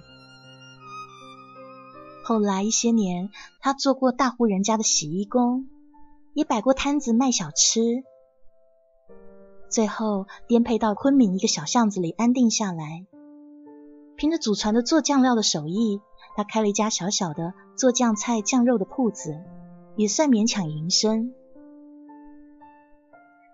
[2.27, 3.29] 后来一些年，
[3.61, 5.69] 他做过大户人家的洗衣工。
[6.33, 8.03] 也摆过摊子卖小吃，
[9.69, 13.05] 最后颠沛到昆明一个小巷子里安定下来。
[14.17, 16.01] 凭着祖传的做酱料的手艺，
[16.35, 19.39] 他开了一家小小的做酱菜、酱肉的铺子，
[19.95, 21.33] 也算勉强营生。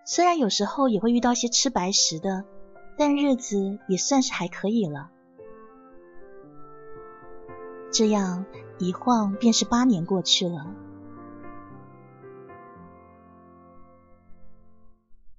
[0.03, 2.43] 虽然有时候也会遇到些吃白食的，
[2.97, 5.11] 但日子也算是还可以了。
[7.91, 8.43] 这样
[8.83, 10.67] 一晃便是八年过去了。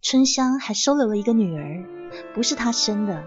[0.00, 1.84] 春香还收留了一个女儿，
[2.34, 3.24] 不是她生的，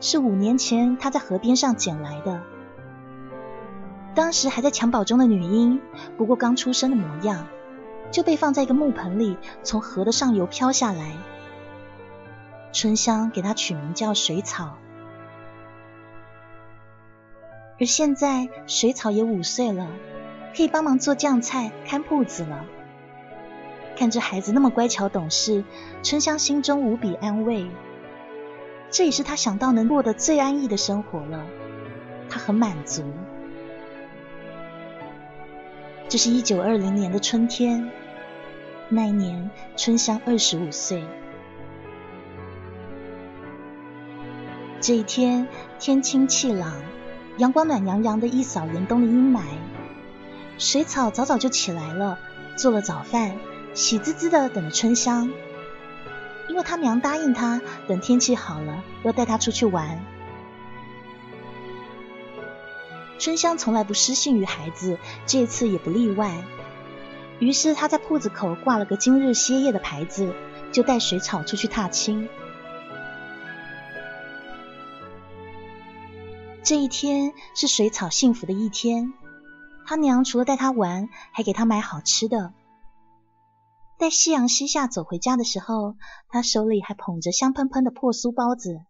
[0.00, 2.42] 是五年前她在河边上捡来的。
[4.14, 5.80] 当时还在襁褓中的女婴，
[6.16, 7.46] 不过刚出生的模样，
[8.10, 11.16] 就被放在一个木盆里，从河的上游飘下来。
[12.72, 14.78] 春香给她取名叫水草。
[17.80, 19.88] 而现在水草也五岁了，
[20.56, 22.64] 可以帮忙做酱菜、看铺子了。
[23.96, 25.64] 看这孩子那么乖巧懂事，
[26.02, 27.68] 春香心中无比安慰。
[28.90, 31.46] 这也是他想到能过得最安逸的生活了，
[32.28, 33.02] 他很满足。
[36.08, 37.90] 这是一九二零年的春天，
[38.88, 41.04] 那一年春香二十五岁。
[44.80, 45.46] 这一天
[45.78, 46.72] 天清气朗，
[47.38, 49.42] 阳光暖洋洋的，一扫严冬的阴霾。
[50.58, 52.18] 水草早早就起来了，
[52.56, 53.36] 做了早饭。
[53.74, 55.30] 喜滋滋的等着春香，
[56.48, 60.04] 因为他娘答应他，等天气好了要带他出去玩。
[63.20, 66.42] 春香从来不失信于孩子，这次也不例外。
[67.38, 70.34] 于是他在铺子口挂了个今日歇业的牌子，
[70.72, 72.28] 就带水草出去踏青。
[76.68, 79.14] 这一天是水草幸福的一天，
[79.86, 82.52] 他娘除了带他玩，还给他买好吃的。
[83.98, 85.96] 在夕阳西下，走回家的时候，
[86.28, 88.82] 他手里还捧着香喷喷的破酥包子。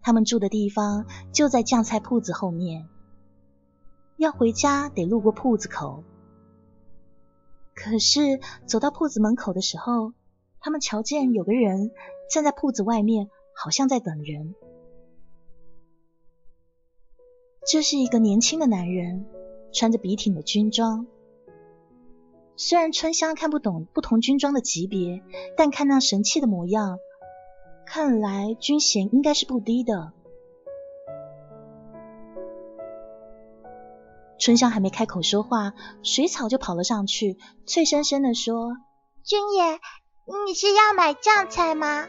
[0.00, 2.88] 他们住的地方就在酱菜铺子后面，
[4.16, 6.04] 要回家得路过铺子口。
[7.74, 10.12] 可是走到铺子门口的时候，
[10.60, 11.90] 他们瞧见有个人
[12.32, 14.54] 站在铺子外面，好像在等人。
[17.66, 19.26] 这是一个年轻的男人。
[19.72, 21.06] 穿着笔挺的军装，
[22.56, 25.22] 虽然春香看不懂不同军装的级别，
[25.56, 26.98] 但看那神气的模样，
[27.86, 30.12] 看来军衔应该是不低的。
[34.40, 35.72] 春香还没开口说话，
[36.02, 38.76] 水草就跑了上去，脆生生的说
[39.22, 39.78] ：“军爷，
[40.48, 42.08] 你是要买酱菜吗？”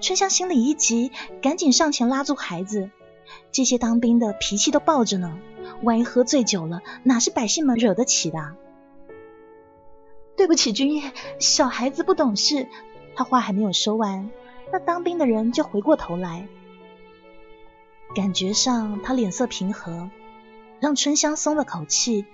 [0.00, 2.90] 春香心里一急，赶紧上前拉住孩子。
[3.52, 5.38] 这些当兵的脾气都暴着呢。
[5.82, 8.56] 万一喝醉酒了，哪是百姓们惹得起的？
[10.36, 12.66] 对不起，君夜，小孩子不懂事。
[13.14, 14.30] 他话还没有说完，
[14.72, 16.48] 那当兵的人就回过头来，
[18.14, 20.10] 感觉上他脸色平和，
[20.80, 22.24] 让春香松了口气，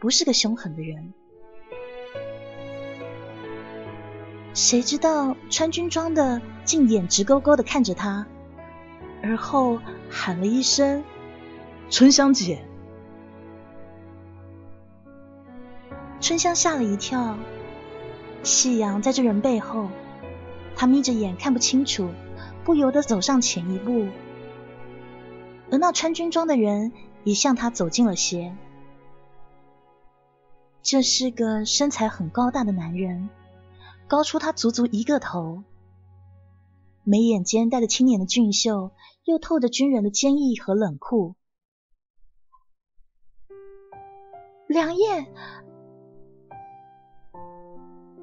[0.00, 1.12] 不是个凶狠的人。
[4.52, 8.28] 谁知道穿军装的竟眼直勾勾的看着他，
[9.24, 11.02] 而后喊了一声
[11.90, 12.64] ：“春香姐。”
[16.22, 17.36] 春香吓了一跳，
[18.44, 19.88] 夕阳在这人背后，
[20.76, 22.08] 他眯着眼看不清楚，
[22.62, 24.06] 不由得走上前一步，
[25.72, 26.92] 而那穿军装的人
[27.24, 28.54] 也向他走近了些。
[30.84, 33.28] 这是个身材很高大的男人，
[34.06, 35.64] 高出他足足一个头，
[37.04, 38.92] 眉眼间带着青年的俊秀，
[39.24, 41.34] 又透着军人的坚毅和冷酷。
[44.66, 45.26] 梁燕。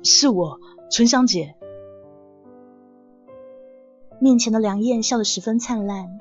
[0.03, 0.59] 是我，
[0.89, 1.55] 春香姐。
[4.21, 6.19] 面前的梁燕笑得十分灿烂，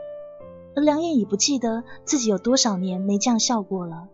[0.75, 4.09] 而梁燕已不记得自己有多少年没这样笑过了。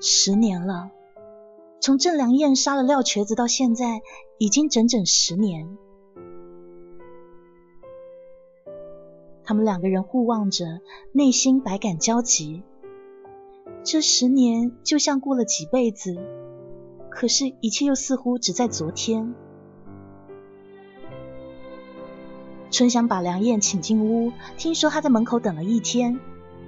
[0.00, 0.90] 十年了，
[1.82, 4.02] 从郑良燕杀了廖瘸子到现在，
[4.38, 5.76] 已经整整十年。
[9.42, 10.80] 他们两个人互望着，
[11.10, 12.62] 内心百感交集。
[13.82, 16.16] 这十年就像过了几辈子，
[17.10, 19.34] 可是，一切又似乎只在昨天。
[22.70, 26.20] 春香把梁燕请进屋，听说他在门口等了一天，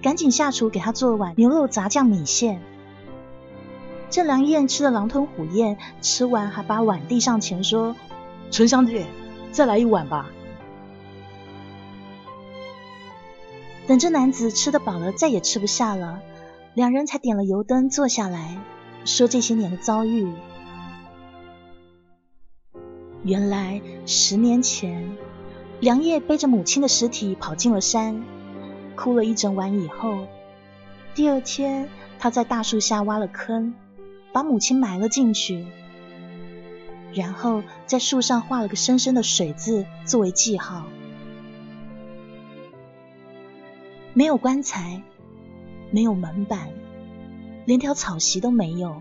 [0.02, 2.60] 赶紧下厨给他做了碗牛肉炸酱米线。
[4.10, 7.96] 这梁燕吃了狼吞虎咽，吃完还把碗递上前说
[8.50, 9.06] ：“陈香姐，
[9.50, 10.30] 再来一碗吧。”
[13.86, 16.20] 等这男子吃得饱了，再也吃不下了。
[16.74, 18.56] 两人才点了油灯，坐下来
[19.04, 20.32] 说这些年的遭遇。
[23.22, 25.16] 原来十年前，
[25.80, 28.24] 梁叶背着母亲的尸体跑进了山，
[28.96, 30.26] 哭了一整晚以后，
[31.14, 31.88] 第二天
[32.18, 33.74] 他在大树下挖了坑，
[34.34, 35.64] 把母亲埋了进去，
[37.14, 40.86] 然后在树上画了个深深的水字作为记号。
[44.12, 45.02] 没有棺材。
[45.92, 46.70] 没有门板，
[47.66, 49.00] 连条草席都没有。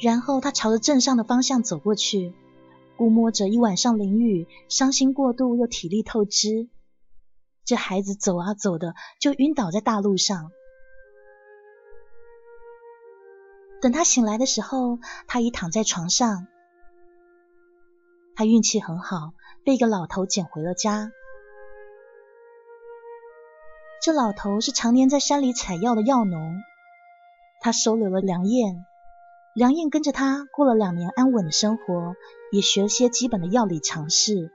[0.00, 2.32] 然后他朝着镇上的方向走过去，
[2.96, 6.70] 估摸着一晚上淋雨，伤心过度又体力透支，
[7.66, 10.50] 这孩子走啊走的就晕倒在大路上。
[13.80, 16.46] 等他醒来的时候，他已躺在床上。
[18.34, 19.32] 他运气很好，
[19.64, 21.10] 被一个老头捡回了家。
[24.00, 26.56] 这老头是常年在山里采药的药农，
[27.60, 28.84] 他收留了梁燕，
[29.54, 32.14] 梁燕跟着他过了两年安稳的生活，
[32.52, 34.52] 也学了些基本的药理常识。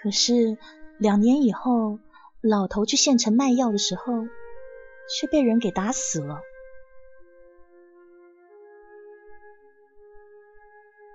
[0.00, 0.56] 可是
[0.98, 1.98] 两年以后，
[2.40, 4.12] 老头去县城卖药的时候，
[5.08, 6.40] 却被人给打死了。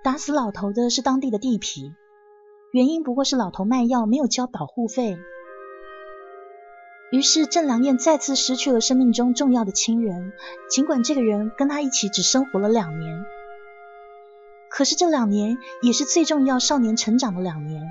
[0.02, 1.94] 打死老头的是当地的地痞。
[2.72, 5.18] 原因不过是老头卖药没有交保护费，
[7.10, 10.32] 于是郑良燕再次失去了生命中重要的亲人。
[10.70, 13.24] 尽管这个人跟他一起只生活了两年，
[14.70, 17.82] 可是这两年也是最重要少年成长的两年。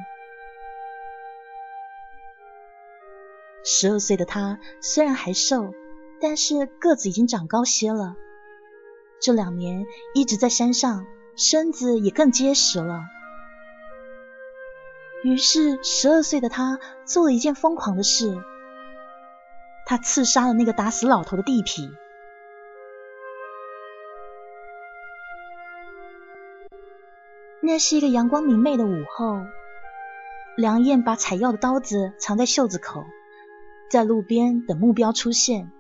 [3.64, 5.72] 十二岁的他虽然还瘦，
[6.22, 8.16] 但是个子已经长高些了。
[9.20, 11.06] 这两年一直在山上，
[11.36, 13.02] 身子也更结实了。
[15.24, 18.38] 于是，十二岁的他做了一件疯狂的事，
[19.86, 21.92] 他刺杀了那个打死老头的地痞。
[27.62, 29.42] 那是一个阳光明媚的午后，
[30.58, 33.06] 梁燕把采药的刀子藏在袖子口，
[33.92, 35.72] 在路边等目标出现。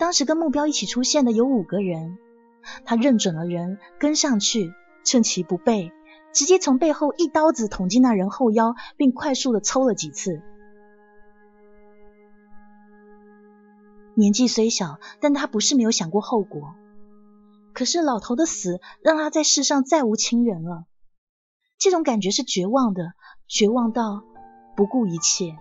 [0.00, 2.16] 当时跟目标一起出现的有五个人，
[2.86, 4.72] 他认准了人，跟上去，
[5.04, 5.92] 趁其不备。
[6.32, 10.40] 直接从背后一刀子捅进那人后腰，并快速的抽了几次。
[14.14, 16.74] 年纪虽小，但他不是没有想过后果。
[17.74, 20.86] 可是老头的死让他在世上再无亲人了，
[21.78, 23.12] 这种感觉是绝望的，
[23.46, 24.24] 绝望到
[24.76, 25.58] 不顾一切。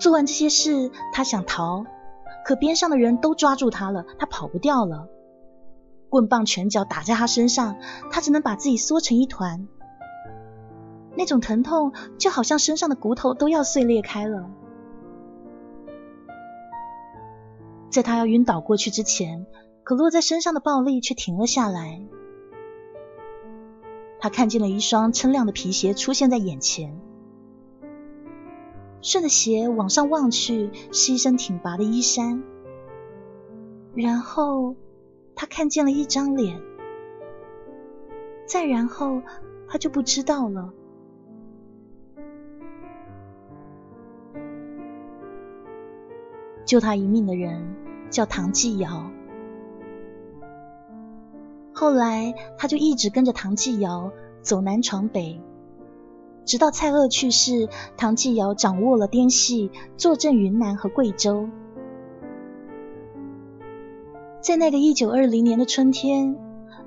[0.00, 1.84] 做完这些事，他想逃。
[2.44, 5.08] 可边上的人都抓住他了，他跑不掉了。
[6.08, 7.76] 棍棒、拳脚打在他身上，
[8.10, 9.68] 他只能把自己缩成一团。
[11.16, 14.50] 那种疼痛就好像身上的骨头都要碎裂开了。
[17.90, 19.46] 在他要晕倒过去之前，
[19.84, 22.00] 可落在身上的暴力却停了下来。
[24.18, 26.98] 他看见了一双锃亮的皮鞋出现在眼前，
[29.02, 32.42] 顺着鞋往上望去，是一身挺拔的衣衫，
[33.94, 34.76] 然后。
[35.32, 36.60] 他看见了一张脸，
[38.44, 39.22] 再然后
[39.66, 40.74] 他就不知道了。
[46.66, 47.74] 救他一命的人
[48.10, 49.10] 叫唐继尧，
[51.72, 55.40] 后来他就一直跟着唐继尧走南闯北，
[56.44, 61.48] 直到蔡锷去世，唐继尧掌握了滇西，坐镇云南和贵州。
[64.40, 66.36] 在那个一九二零年的春天，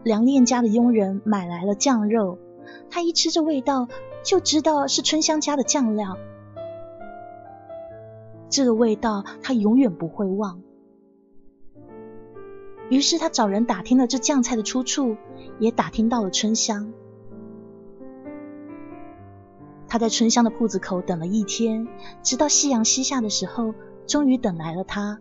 [0.04, 2.39] 梁念家的佣人买来了酱肉，
[2.89, 3.88] 他一吃这味道，
[4.24, 6.18] 就知道是春香家的酱料。
[8.49, 10.62] 这个味道他永远不会忘。
[12.89, 15.16] 于是他找人打听了这酱菜的出处，
[15.58, 16.91] 也打听到了春香。
[19.94, 21.88] 他在春香的铺子口等了一天，
[22.24, 23.76] 直到夕阳西下的时候，
[24.08, 25.20] 终于等来了他。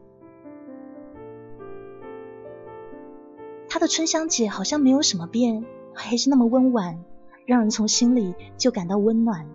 [3.69, 7.05] 他的春香姐好像没有什么变，还是那么温婉，
[7.45, 9.47] 让人从心里就感到温暖。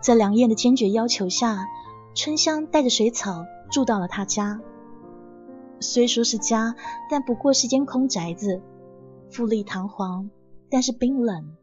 [0.00, 1.64] 在梁燕的坚决要求下，
[2.12, 4.60] 春香带着水草住到了他家。
[5.80, 6.74] 虽说是家，
[7.10, 8.60] 但不过是间空宅子，
[9.30, 10.30] 富丽堂皇，
[10.70, 11.56] 但是冰冷。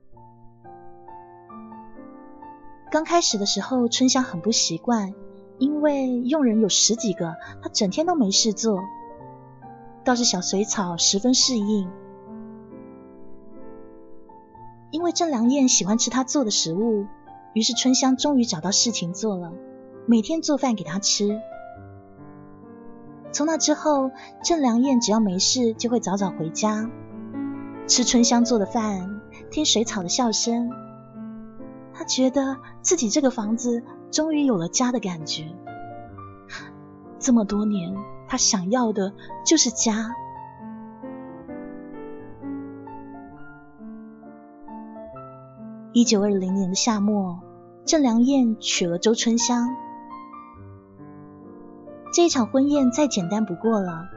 [2.92, 5.14] 刚开始的时候，春香很不习惯。
[5.58, 8.84] 因为佣人有十几个，她整天都没事做。
[10.04, 11.90] 倒是小水草十分适应，
[14.92, 17.06] 因为郑良燕喜欢吃她做的食物，
[17.54, 19.54] 于是春香终于找到事情做了，
[20.06, 21.40] 每天做饭给她吃。
[23.36, 24.12] 从那之后，
[24.46, 26.90] 郑良燕只要没事就会早早回家，
[27.86, 29.20] 吃春香做的饭，
[29.52, 30.70] 听水草的笑声。
[31.94, 33.84] 他觉得自己这个房子。
[34.10, 35.44] 终于有了家的感觉。
[37.20, 37.94] 这么多年，
[38.30, 39.12] 他想要的
[39.46, 40.16] 就是家。
[45.92, 47.42] 一九二零年的夏末，
[47.84, 49.76] 郑良燕娶了周春香。
[52.16, 54.08] 这一场婚宴再简单不过了，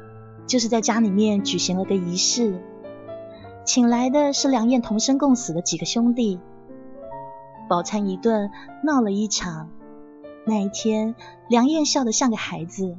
[0.47, 2.63] 就是在家里面举行了个仪式，
[3.65, 6.39] 请来的是梁燕同生共死的几个兄弟，
[7.69, 8.53] 饱餐一顿，
[8.85, 9.69] 闹了一场。
[10.47, 11.17] 那一天，
[11.49, 12.97] 梁燕笑得像个孩子。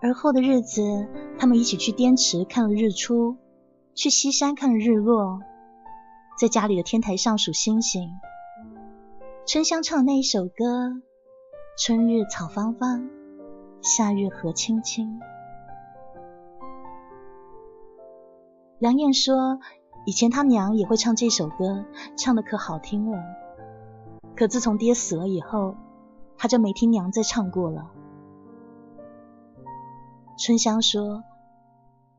[0.00, 3.38] 而后的日子，他们一起去滇池看了日出，
[3.96, 5.40] 去西山看了日落，
[6.38, 8.08] 在家里的天台上数星星。
[9.46, 11.00] 春香唱那一首歌
[11.78, 13.08] ：“春日草芳芳，
[13.80, 15.20] 夏日荷青青。”
[18.80, 19.60] 梁燕说。
[20.04, 21.84] 以前他娘也会唱这首歌，
[22.16, 23.18] 唱的可好听了。
[24.36, 25.74] 可自从爹死了以后，
[26.38, 27.90] 他就没听娘再唱过了。
[30.38, 31.24] 春香说：“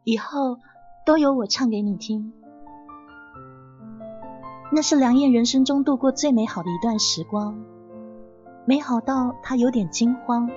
[0.04, 0.60] 以后
[1.06, 2.34] 都由我唱给你听。”
[4.70, 7.58] 那是梁燕人生中度过最美好的一段时光，
[8.66, 10.50] 美好到她有点惊慌。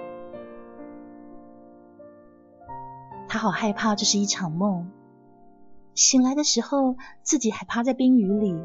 [3.28, 4.90] 他好害怕这是一场梦。
[5.94, 8.61] 醒来的时候，自己还趴在冰雨里，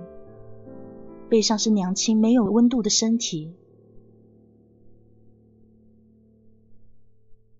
[1.30, 3.54] 背上是娘亲没有温度的身体。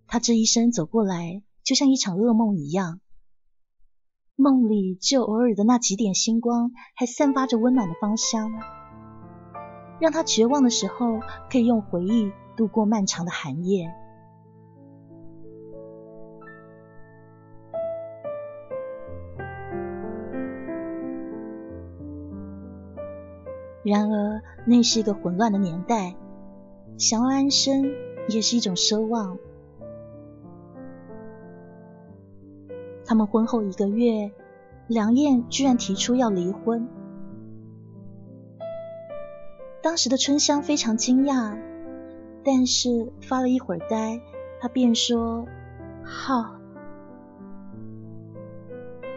[0.08, 3.00] 他这一生走过来，就像一场噩梦一样。
[4.38, 8.52] 梦里只有偶尔的那几点星光，还散发着温暖的芳香，
[10.00, 13.96] 让他绝望的时候可以用回忆度过漫长的寒夜。
[23.86, 26.14] 然而，那是一个混乱的年代，
[26.98, 27.86] 想要安生
[28.28, 29.38] 也是一种奢望。
[33.06, 34.32] 他们婚后一个月，
[34.88, 36.88] 梁燕居然提出要离婚。
[39.82, 41.58] 当时的春香非常惊讶，
[42.44, 44.20] 但是发了一会儿呆，
[44.60, 45.46] 她便说
[46.04, 46.56] ：“好。”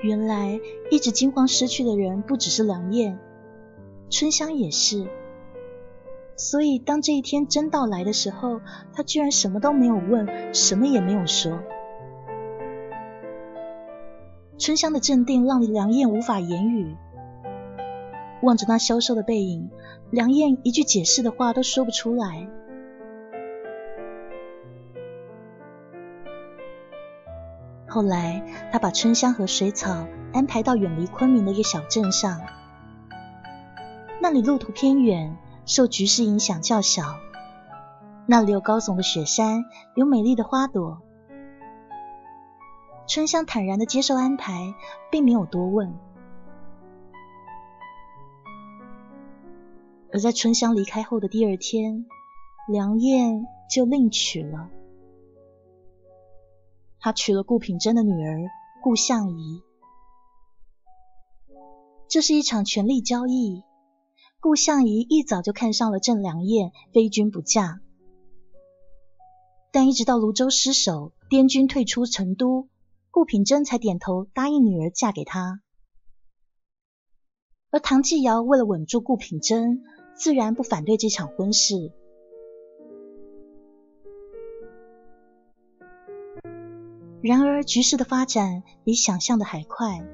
[0.02, 0.60] 原来
[0.90, 3.18] 一直惊慌失去的人不只是梁燕，
[4.10, 5.08] 春香也是。
[6.36, 8.60] 所以当这一天真到来的时候，
[8.92, 11.58] 他居然什么都没有问，什么也没有说。
[14.58, 16.96] 春香的镇定让梁燕无法言语，
[18.42, 19.70] 望着那消瘦的背影，
[20.10, 22.48] 梁燕一句解释的话都说不出来。
[27.86, 28.42] 后来，
[28.72, 32.40] 他把春香和水草安排到远离昆明的一个小镇上，
[34.20, 35.36] 那里路途偏远，
[35.66, 37.14] 受局势影响较小。
[38.26, 41.00] 那里有高耸的雪山，有美丽的花朵。
[43.08, 44.74] 春香坦然的接受安排，
[45.10, 45.98] 并没有多问。
[50.12, 52.04] 而在春香离开后的第二天，
[52.70, 54.68] 梁燕就另娶了。
[57.00, 58.50] 他娶了顾品珍的女儿
[58.82, 59.62] 顾相仪，
[62.08, 63.62] 这是一场权力交易。
[64.40, 67.80] 顾相仪一早就看上了郑良燕，非君不嫁。
[69.72, 72.68] 但一直到泸州失守，滇军退出成都，
[73.10, 75.60] 顾品珍才点头答应女儿嫁给他。
[77.70, 79.82] 而唐继尧为了稳住顾品珍，
[80.14, 81.92] 自然不反对这场婚事。
[87.20, 90.06] 然而，局势的发展比想象的还快。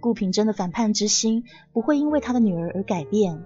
[0.00, 3.42] 顾品珍的反叛之心不会因为他的女儿而改变。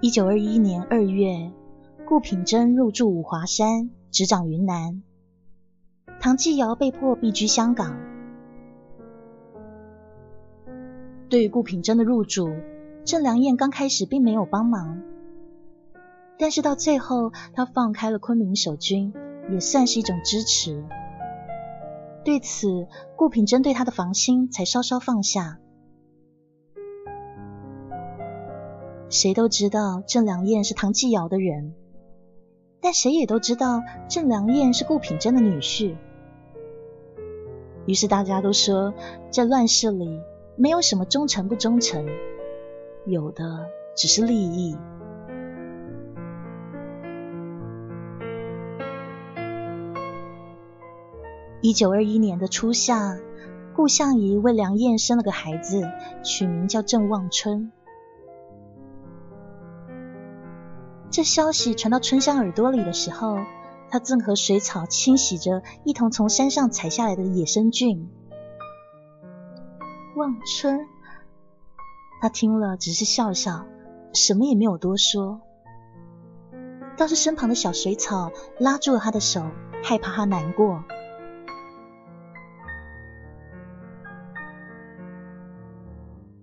[0.00, 1.50] 一九二一年二月，
[2.08, 5.02] 顾品珍入住五华山，执掌云南。
[6.18, 7.98] 唐继尧被迫避居香港。
[11.28, 12.48] 对于顾品珍的入主，
[13.04, 15.02] 郑良燕刚开始并没有帮忙。
[16.38, 19.12] 但是到最后，他放开了昆明守军，
[19.50, 20.82] 也算是一种支持。
[22.24, 25.58] 对此，顾品珍对他的防心才稍稍放下。
[29.10, 31.74] 谁都知道郑良燕是唐继尧的人，
[32.80, 35.96] 但谁也都知道郑良燕是顾品珍的女婿。
[37.86, 38.94] 于是大家都说，
[39.30, 40.20] 在乱世里，
[40.56, 42.06] 没有什么忠诚不忠诚，
[43.06, 43.66] 有的
[43.96, 44.76] 只是利益。
[51.60, 53.18] 一九二一年的初夏，
[53.74, 55.90] 顾相宜为梁燕生了个孩子，
[56.22, 57.72] 取名叫郑望春。
[61.10, 63.38] 这消息传到春香耳朵里的时候，
[63.90, 68.08] 她正和水草清洗着一同从山上采下来的野生菌。
[70.14, 70.86] 望春，
[72.20, 73.66] 他听了只是笑笑，
[74.12, 75.40] 什么也没有多说。
[76.96, 79.46] 倒是身旁的小水草拉住了他的手，
[79.82, 80.82] 害怕他难过。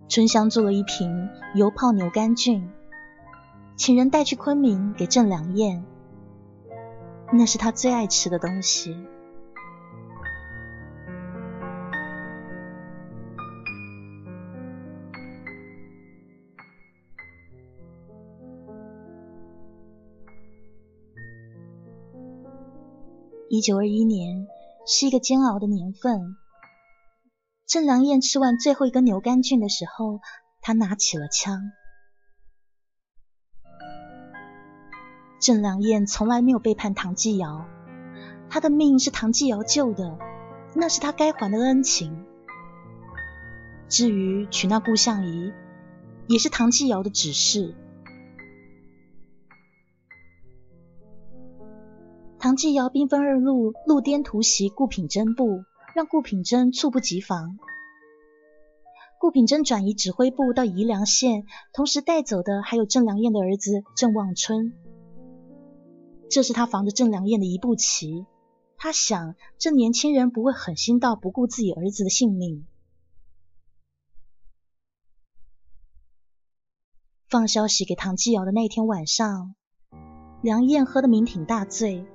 [0.08, 2.72] 春香做了一瓶油泡牛肝菌，
[3.78, 5.84] 请人带去昆明给郑良燕，
[7.32, 8.98] 那是他最爱吃的东西。
[23.50, 24.48] 一九二一年
[24.88, 26.36] 是一个煎熬的年份。
[27.68, 30.20] 郑良燕吃完最后一根牛肝菌的时候，
[30.62, 31.72] 他拿起了枪。
[35.40, 37.66] 郑良燕从来没有背叛唐继尧，
[38.50, 40.18] 他的命是唐继尧救的，
[40.76, 42.26] 那是他该还的恩情。
[43.88, 45.54] 至于娶那顾相仪，
[46.28, 47.76] 也是唐继尧的指示。
[52.40, 55.64] 唐继尧兵分二路，路颠突袭顾品珍部。
[55.96, 57.58] 让顾品珍猝不及防。
[59.18, 64.74] 顾品珍转移指挥部到宜良县，同时带走的还有郑良燕的儿子郑望春。
[66.30, 68.26] 这是他防着郑良燕的一步棋。
[68.78, 72.66] 他想，这年轻人不会狠心到不顾自己儿子的性命。
[77.30, 79.56] 放消息给唐继尧的那天晚上，
[80.42, 82.06] 梁燕喝得酩酊大醉。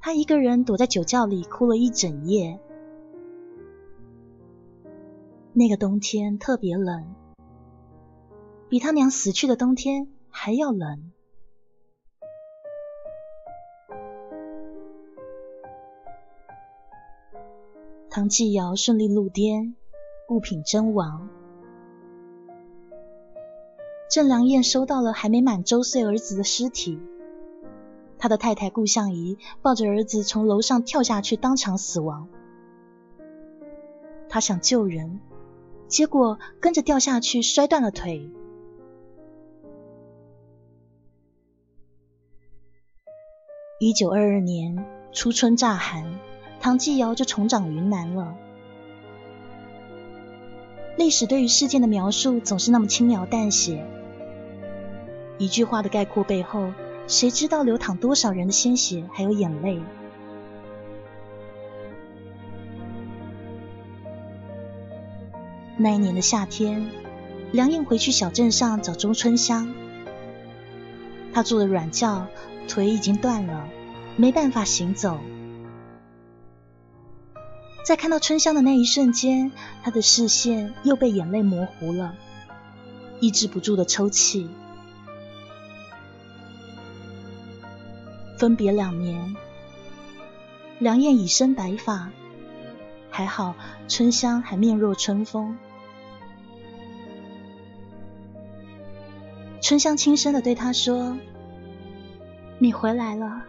[0.00, 2.58] 他一个人躲在酒窖里哭了一整夜。
[5.52, 7.14] 那个冬天特别冷，
[8.68, 11.12] 比他娘死去的冬天还要冷。
[18.14, 19.74] 唐继尧顺利入滇，
[20.28, 21.30] 物品真亡。
[24.10, 27.00] 郑良燕收到了还没满周岁儿子的尸体。
[28.18, 32.28] 他的太太顾相仪抱着儿子从楼上跳下去，当场死亡。
[34.28, 35.18] 他想救人，
[35.88, 38.30] 结果跟着掉下去，摔断了腿。
[43.80, 46.20] 一九二二年初春乍寒，
[46.62, 48.36] 唐继尧就重掌云南了。
[50.96, 53.84] 历史对于事件的描述总是那么轻描淡写，
[55.38, 56.72] 一句话的概括背后，
[57.08, 59.80] 谁知道流淌多少人的鲜血还有眼泪？
[65.76, 66.88] 那一年的夏天，
[67.50, 69.74] 梁燕回去小镇上找周春香。
[71.34, 72.28] 他坐的软轿，
[72.68, 73.68] 腿已经断了，
[74.16, 75.18] 没办法行走。
[77.84, 79.50] 在看到春香的那一瞬间，
[79.82, 82.14] 他的视线又被眼泪模糊了，
[83.20, 84.48] 抑制不住的抽泣。
[88.38, 89.36] 分别两年，
[90.78, 92.10] 梁燕已生白发，
[93.10, 93.54] 还好
[93.88, 95.58] 春香还面若春风。
[99.60, 101.16] 春香轻声的对他说
[102.58, 103.42] ：“你回来了。”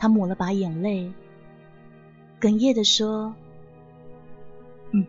[0.00, 1.12] 他抹了把眼泪，
[2.40, 3.34] 哽咽地说
[4.92, 5.06] ：“嗯，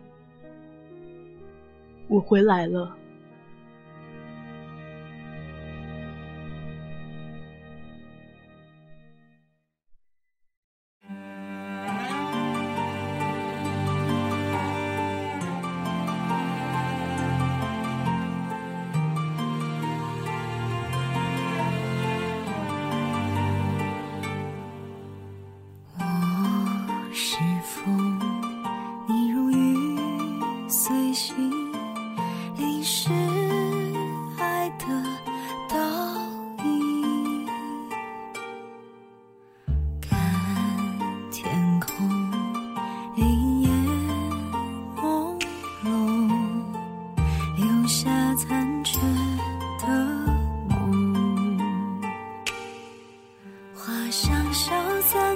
[2.08, 2.94] 我回来了。”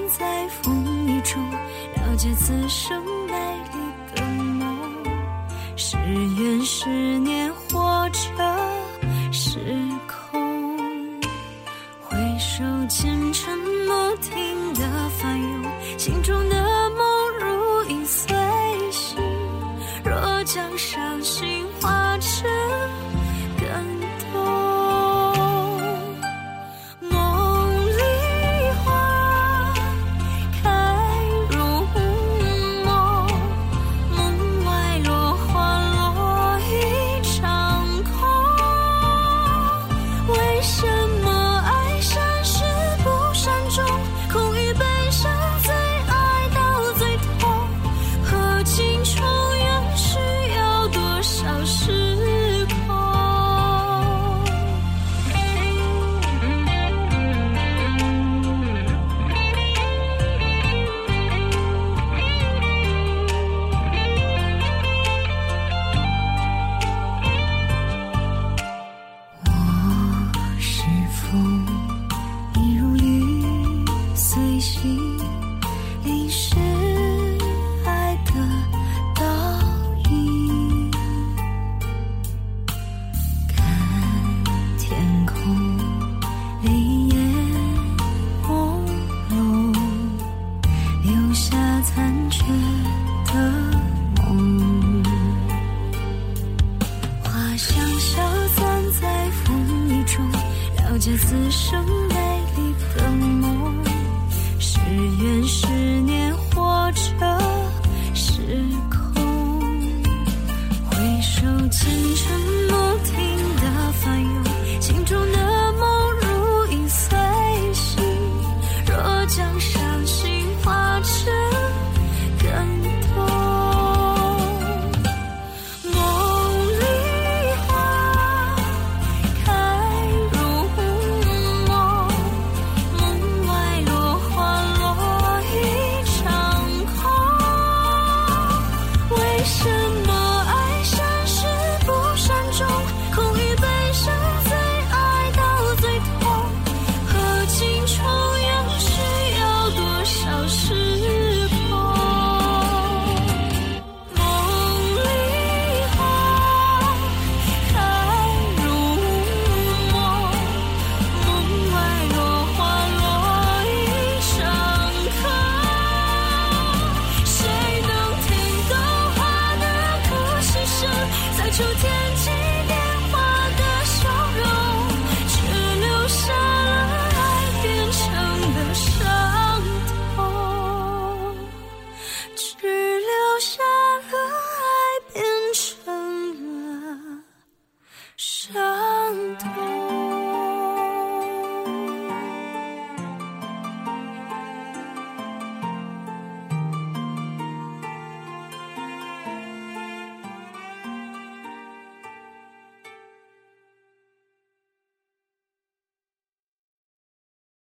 [0.09, 3.35] 在风雨中了解此生美
[3.73, 4.77] 丽的梦。
[5.77, 7.19] 是缘是